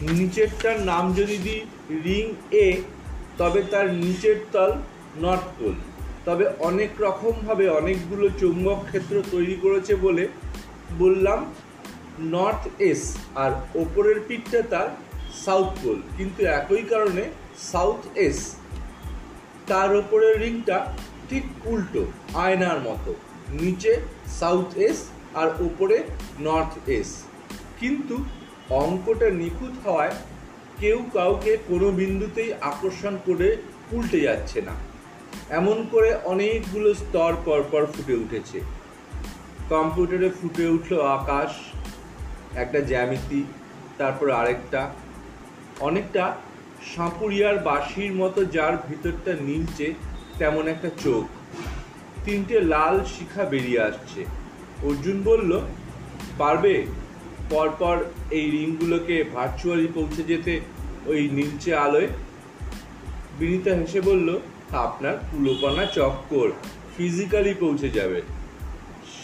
নিচেরটার 0.00 0.80
নাম 0.80 1.04
যদি 1.12 1.36
দিই 1.36 1.60
রিং 2.04 2.24
এ, 2.50 2.68
তবে 3.38 3.60
তার 3.62 3.86
নিচের 3.94 4.36
তল 4.52 4.72
পোল 5.58 5.74
তবে 6.24 6.44
অনেক 6.58 6.90
রকমভাবে 7.00 7.68
অনেকগুলো 7.68 8.28
চৌম্বক 8.40 8.80
ক্ষেত্র 8.86 9.22
তৈরি 9.30 9.56
করেছে 9.62 9.92
বলে 9.96 10.28
বললাম 10.98 11.54
নর্থ 12.20 12.82
এস 12.82 13.16
আর 13.34 13.52
ওপরের 13.74 14.20
পিঠটা 14.28 14.62
তার 14.62 14.88
সাউথ 15.44 15.66
পোল। 15.66 16.02
কিন্তু 16.16 16.44
একই 16.44 16.82
কারণে 16.82 17.24
সাউথ 17.58 18.18
এস 18.18 18.54
তার 19.66 19.96
ওপরের 19.96 20.40
রিংটা 20.40 20.92
ঠিক 21.30 21.42
উল্টো, 21.64 22.06
আয়নার 22.34 22.80
মতো। 22.80 23.14
নিচে 23.48 24.00
সাউথ 24.26 24.76
এস 24.76 25.04
আর 25.34 25.50
ওপরে 25.60 26.02
নর্থ 26.40 26.88
এস। 26.88 27.22
কিন্তু 27.80 28.24
অঙ্কটা 28.70 29.30
নিখুঁত 29.30 29.86
হওয়ায় 29.86 30.10
কেউ 30.78 31.06
কাউকে 31.12 31.56
কোনো 31.68 31.90
বিন্দুতেই 31.90 32.54
আকর্ষণ 32.60 33.18
করে 33.26 33.56
উল্টে 33.92 34.20
যাচ্ছে 34.20 34.62
না। 34.62 34.72
এমন 35.50 35.86
করে 35.90 36.14
অনেকগুলো 36.14 36.94
স্তর 36.94 37.34
পরপর 37.44 37.86
ফুটে 37.86 38.14
উঠেছে। 38.14 38.60
কম্পিউটারে 39.68 40.30
ফুটে 40.30 40.66
উঠল 40.66 41.00
আকাশ, 41.00 41.50
একটা 42.56 42.80
জ্যামিতি, 42.80 43.44
তারপর 43.98 44.30
আরেকটা। 44.30 44.90
অনেকটা 45.80 46.36
সাঁপুরিয়ার 46.94 47.58
বাঁশির 47.58 48.12
মতো 48.12 48.44
যার 48.44 48.76
ভিতরটা 48.88 49.32
নীলচে, 49.40 49.94
তেমন 50.38 50.68
একটা 50.68 50.90
চোখ। 51.04 51.24
তিনটে 52.24 52.60
লাল 52.60 53.04
শিখা 53.04 53.44
বেরিয়ে 53.44 53.80
আসছে। 53.80 54.24
অর্জুন 54.82 55.22
বলল, 55.24 55.60
পারবে? 56.38 56.86
পরপর 57.50 58.04
এই 58.30 58.50
রিংগুলোকে 58.50 59.24
ভার্চুয়ালি 59.34 59.88
পৌঁছে 59.94 60.22
যেতে 60.22 60.60
ওই 61.06 61.28
নীলচে 61.28 61.74
আলোয়? 61.74 62.08
বিনিতা 63.38 63.74
হেসে 63.74 64.00
বলল, 64.00 64.40
আপনার 64.72 65.14
কুলোপানা 65.30 65.86
চক্কর 65.86 66.48
ফিজিক্যালি 66.96 67.54
পৌঁছে 67.60 67.88
যাবে। 67.88 68.22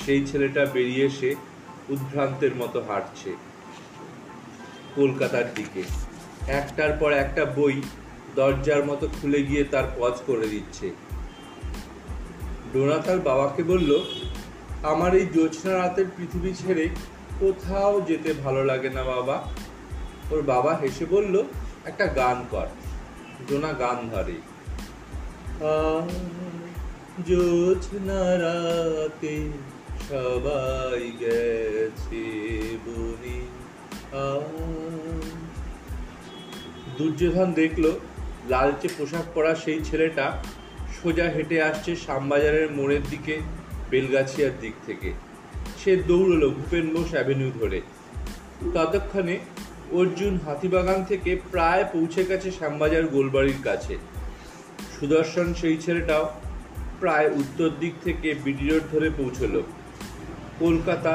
সেই 0.07 0.27
ছেলেটা 0.27 0.67
বেরিয়ে 0.67 1.07
এসে 1.07 1.35
উদ্ভ্রান্তের 1.89 2.55
মতো 2.55 2.83
হাঁটছে 2.89 3.37
কলকাতার 4.97 5.55
দিকে। 5.55 5.83
একটার 6.47 6.93
পর 6.93 7.13
একটা 7.13 7.45
বই 7.45 7.83
দরজার 8.35 8.85
মতো 8.85 9.09
খুলে 9.23 9.43
গিয়ে 9.43 9.65
তার 9.65 9.85
পজ 9.97 10.13
করে 10.27 10.47
দিচ্ছে। 10.47 10.91
ডোনা 12.73 12.99
তার 12.99 13.19
বাবাকে 13.19 13.63
বলল, 13.63 14.05
আমার 14.83 15.15
এই 15.15 15.27
জ্যোৎস্না 15.27 15.73
রাতের 15.73 16.07
পৃথিবী 16.17 16.53
ছেড়ে 16.53 16.89
কোথাও 17.41 18.01
যেতে 18.01 18.33
ভালো 18.33 18.65
লাগে 18.65 18.91
না 18.91 19.03
বাবা। 19.03 19.45
ওর 20.31 20.43
বাবা 20.43 20.75
হেসে 20.75 21.05
বলল, 21.05 21.45
একটা 21.85 22.07
গান 22.07 22.45
কর। 22.51 22.67
ডোনা 23.49 23.73
গান 23.73 24.09
ধরে। 24.09 24.35
জ্যোৎস্না 27.27 28.39
রাতে 28.39 29.51
সবাই 30.13 31.13
গেছে 31.21 32.25
দুর্যোধন 36.99 37.53
দেখল, 37.53 37.85
লালচে 38.49 38.89
পোশাক 38.99 39.25
পরা 39.35 39.55
সেই 39.55 39.85
ছেলেটা 39.85 40.43
সোজা 41.03 41.25
হেঁটে 41.25 41.63
আসছে 41.63 41.97
শ্যামবাজারের 41.97 42.73
মোড়ের 42.73 43.03
দিকে, 43.11 43.41
বেলগাছিয়ার 43.91 44.51
দিক 44.61 44.73
থেকে। 44.87 45.13
সে 45.85 45.97
দৌড়লো 45.97 46.51
ভূপেন 46.51 46.87
বোস 46.93 47.11
অ্যাভিনিউ 47.11 47.51
ধরে। 47.61 47.81
ততক্ষণে 48.75 49.39
অর্জুন 49.93 50.39
হাতিবাগান 50.47 51.05
থেকে 51.05 51.37
প্রায় 51.51 51.85
পৌঁছে 51.93 52.25
গেছে 52.25 52.51
শ্যামবাজার 52.51 53.07
গোলবাড়ির 53.07 53.61
কাছে। 53.65 53.99
সুদর্শন 55.01 55.55
সেই 55.55 55.77
ছেলেটাও 55.77 56.25
প্রায় 57.01 57.29
উত্তর 57.31 57.71
দিক 57.81 57.95
থেকে 58.05 58.35
বিডি 58.45 58.69
রোড 58.69 58.83
ধরে 58.93 59.11
পৌঁছলো। 59.11 59.63
কলকাতা 60.63 61.15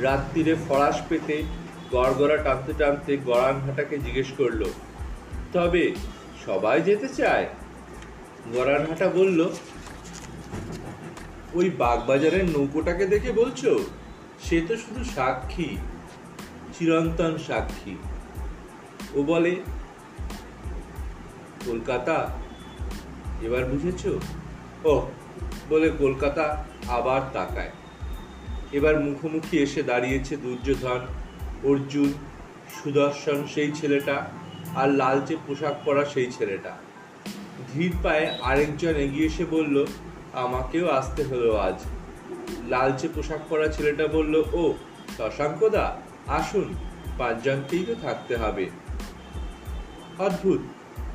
রাত্রিরে 0.00 0.54
ফরাস 0.68 0.96
পেতে 1.08 1.42
গড়গড়া 1.90 2.36
টানতে 2.36 2.72
টানতে 2.78 3.16
গড়ানহাটাকে 3.16 3.98
জিজ্ঞেস 3.98 4.26
করল, 4.36 4.62
তবে 5.52 5.84
সবাই 6.46 6.82
যেতে 6.82 7.08
চায়? 7.08 7.46
গড়ানহাটা 8.54 9.08
বলল, 9.08 9.40
ওই 11.54 11.70
বাগবাজারের 11.70 12.44
নৌকোটাকে 12.44 13.06
দেখে 13.06 13.32
বলছো? 13.32 13.84
সে 14.44 14.60
তো 14.68 14.76
শুধু 14.76 15.04
সাক্ষী, 15.04 15.76
চিরন্তন 16.78 17.38
সাক্ষী। 17.38 17.94
ও 19.14 19.22
বলে, 19.22 19.52
কলকাতা? 21.66 22.16
এবার 23.42 23.64
বুঝেছ? 23.64 24.02
ও 24.84 24.92
বলে, 25.68 25.88
কলকাতা 25.98 26.64
আবার 26.88 27.20
তাকায়। 27.32 27.72
এবার 28.74 28.94
মুখোমুখি 29.00 29.56
এসে 29.58 29.82
দাঁড়িয়েছে 29.82 30.36
দুর্যোধন, 30.36 31.00
অর্জুন, 31.64 32.10
সুদর্শন 32.76 33.38
সেই 33.54 33.70
ছেলেটা 33.72 34.16
আর 34.74 34.88
লালচে 34.90 35.36
পোশাক 35.46 35.74
পরা 35.84 36.04
সেই 36.04 36.28
ছেলেটা। 36.32 36.72
ধীর 37.72 37.92
পায়ে 38.02 38.26
আরেকজন 38.42 38.94
এগিয়ে 38.96 39.26
এসে 39.26 39.44
বলল, 39.50 39.76
আমাকেও 40.32 40.86
আসতে 40.88 41.22
হলো 41.22 41.56
আজ। 41.56 41.78
লালচে 42.68 43.08
পোশাক 43.14 43.40
পরা 43.48 43.68
ছেলেটা 43.68 44.06
বলল, 44.06 44.34
ও, 44.52 44.64
শশাঙ্কদা, 45.16 45.84
আসুন, 46.28 46.68
পাঁচজনকেই 47.18 47.84
তো 47.88 47.94
থাকতে 48.02 48.34
হবে। 48.36 48.64
অদ্ভুত, 50.18 50.60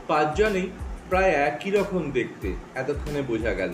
পাঁচজনেই 0.07 0.67
প্রায় 1.09 1.31
একই 1.49 1.69
রকম 1.71 2.03
দেখতে, 2.11 2.47
এতক্ষণে 2.75 3.21
বোঝা 3.21 3.53
গেল। 3.53 3.73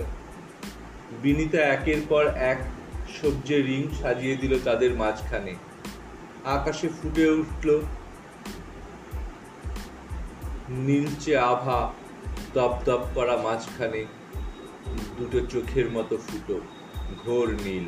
বিনিতা 1.21 1.61
একের 1.75 2.01
পর 2.09 2.23
এক 2.51 2.59
সবজের 3.21 3.65
রিং 3.65 3.87
সাজিয়ে 4.01 4.35
দিল 4.35 4.59
তাদের 4.63 4.95
মাঝখানে। 4.95 5.55
আকাশে 6.45 6.87
ফুটে 6.87 7.29
উঠল 7.29 7.81
নীলচে 10.69 11.37
আভা 11.37 11.93
দপদপ 12.53 13.01
করা 13.13 13.37
মাঝখানে 13.37 14.05
দুটো 15.17 15.39
চোখের 15.45 15.89
মতো 15.89 16.17
ফুটো, 16.17 16.61
ঘোর 17.25 17.49
নীল। 17.49 17.83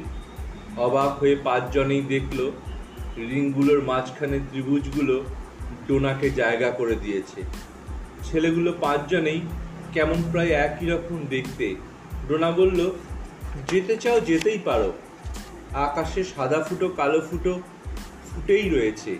অবাক 0.77 1.19
হয়ে 1.19 1.35
পাঁচজনেই 1.43 2.01
দেখল, 2.01 2.51
রিংগুলোর 3.17 3.81
মাঝখানে 3.81 4.39
ত্রিভুজগুলো 4.39 5.23
ডোনাকে 5.87 6.29
জায়গা 6.29 6.71
করে 6.71 6.95
দিয়েছে। 6.95 7.43
ছেলেগুলো 8.23 8.73
পাঁচজনেই 8.81 9.41
কেমন 9.93 10.23
প্রায় 10.31 10.49
একই 10.49 10.85
রকম 10.89 11.25
দেখতে। 11.29 11.75
ডোনা 12.29 12.51
বলল, 12.51 12.91
যেতে 13.67 13.97
চাও 13.97 14.19
যেতেই 14.19 14.59
পারো। 14.65 14.93
আকাশে 15.73 16.23
সাদা 16.23 16.63
ফুটো, 16.63 16.89
কালো 16.89 17.21
ফুটো 17.31 17.61
ফুটেই 18.29 18.69
রয়েছে। 18.69 19.19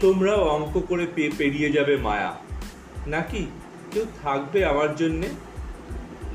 তোমরাও 0.00 0.48
অঙ্ক 0.48 0.80
করে 0.88 1.06
পে- 1.14 1.32
পেরিয়ে 1.38 1.72
যাবে 1.72 1.96
মায়া। 1.96 2.36
নাকি 3.06 3.46
কেউ 3.90 4.04
থাকবে 4.22 4.64
আমার 4.64 4.96
জন্যে? 4.96 5.28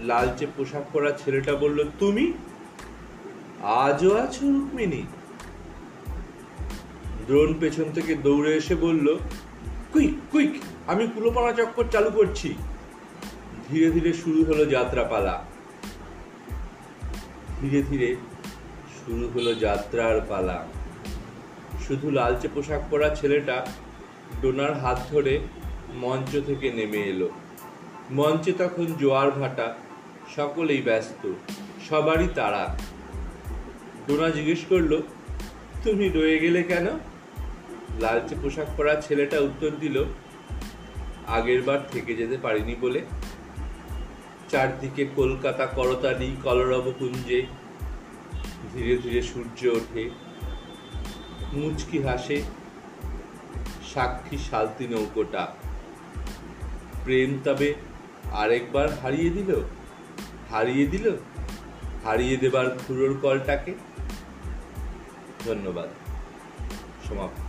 লালচে 0.03 0.47
পোশাক 0.57 0.83
পরা 0.93 1.11
ছেলেটা 1.11 1.55
বলল, 1.55 1.85
তুমি? 1.99 2.33
আজও 3.63 4.17
আছো 4.17 4.51
রুক্মিণী? 4.51 5.03
দ্রোণ 7.27 7.53
পেছন 7.59 7.83
থেকে 7.93 8.15
দৌড়ে 8.15 8.55
এসে 8.55 8.75
বলল, 8.75 9.17
কুইক 9.93 10.13
কুইক, 10.31 10.51
আমি 10.87 11.07
কুলোপানা 11.07 11.51
চক্কর 11.51 11.85
চালু 11.91 12.11
করছি। 12.11 12.55
ধীরে 13.71 13.91
ধীরে 13.91 14.13
শুরু 14.13 14.43
হলো 14.43 14.65
যাত্রাপালা। 14.65 15.45
ধীরে 17.61 17.83
ধীরে 17.83 18.15
শুরু 19.05 19.29
হলো 19.35 19.55
যাত্রার 19.55 20.21
পালা। 20.29 20.65
শুধু 21.87 22.11
লালচে 22.11 22.47
পোশাক 22.47 22.81
পরা 22.91 23.15
ছেলেটা 23.15 23.65
ডোনার 24.41 24.73
হাত 24.73 24.99
ধরে 25.11 25.39
মঞ্চ 25.93 26.37
থেকে 26.45 26.71
নেমে 26.71 26.97
এলো। 26.97 27.29
মঞ্চে 28.11 28.51
তখন 28.51 28.85
জোয়ার 28.85 29.31
ভাটা, 29.31 29.75
সকলেই 30.35 30.81
ব্যস্ত, 30.81 31.33
সবারই 31.89 32.27
তাড়া। 32.35 32.77
ডোনা 34.07 34.29
জিজ্ঞেস 34.29 34.59
করল, 34.69 35.01
তুমি 35.83 36.09
রয়ে 36.09 36.39
গেলে 36.39 36.63
কেন? 36.63 36.87
লালচে 37.99 38.35
পোশাক 38.43 38.67
পরা 38.77 39.01
ছেলেটা 39.01 39.39
উত্তর 39.39 39.71
দিল, 39.79 40.03
আগের 41.27 41.61
বার 41.61 41.79
থেকে 41.91 42.15
যেতে 42.15 42.37
পারিনি 42.37 42.75
বলে। 42.81 43.01
চারদিকে 44.49 45.05
কলকাতা 45.15 45.65
করতালি 45.65 46.35
কলরব 46.43 46.93
কুঞ্জে 46.99 47.45
ধীরে 48.73 48.97
ধীরে 48.97 49.21
সূর্য 49.21 49.67
ওঠে। 49.67 50.09
মুচকি 51.53 52.01
হাসে। 52.01 52.43
সাক্ষী 53.93 54.37
শালতি 54.37 54.87
নৌকোটা। 54.87 55.53
প্রেম 57.03 57.39
তবে 57.43 57.73
আরেকবার 58.31 58.99
হারিয়ে 58.99 59.29
দিল। 59.29 59.55
হারিয়ে 60.51 60.87
দিল। 60.87 61.11
হারিয়ে 62.03 62.37
দেবার 62.37 62.79
খুরোর 62.87 63.17
কলটাকে। 63.21 63.73
ধন্যবাদ। 65.45 65.89
সমাপ্ত। 67.07 67.44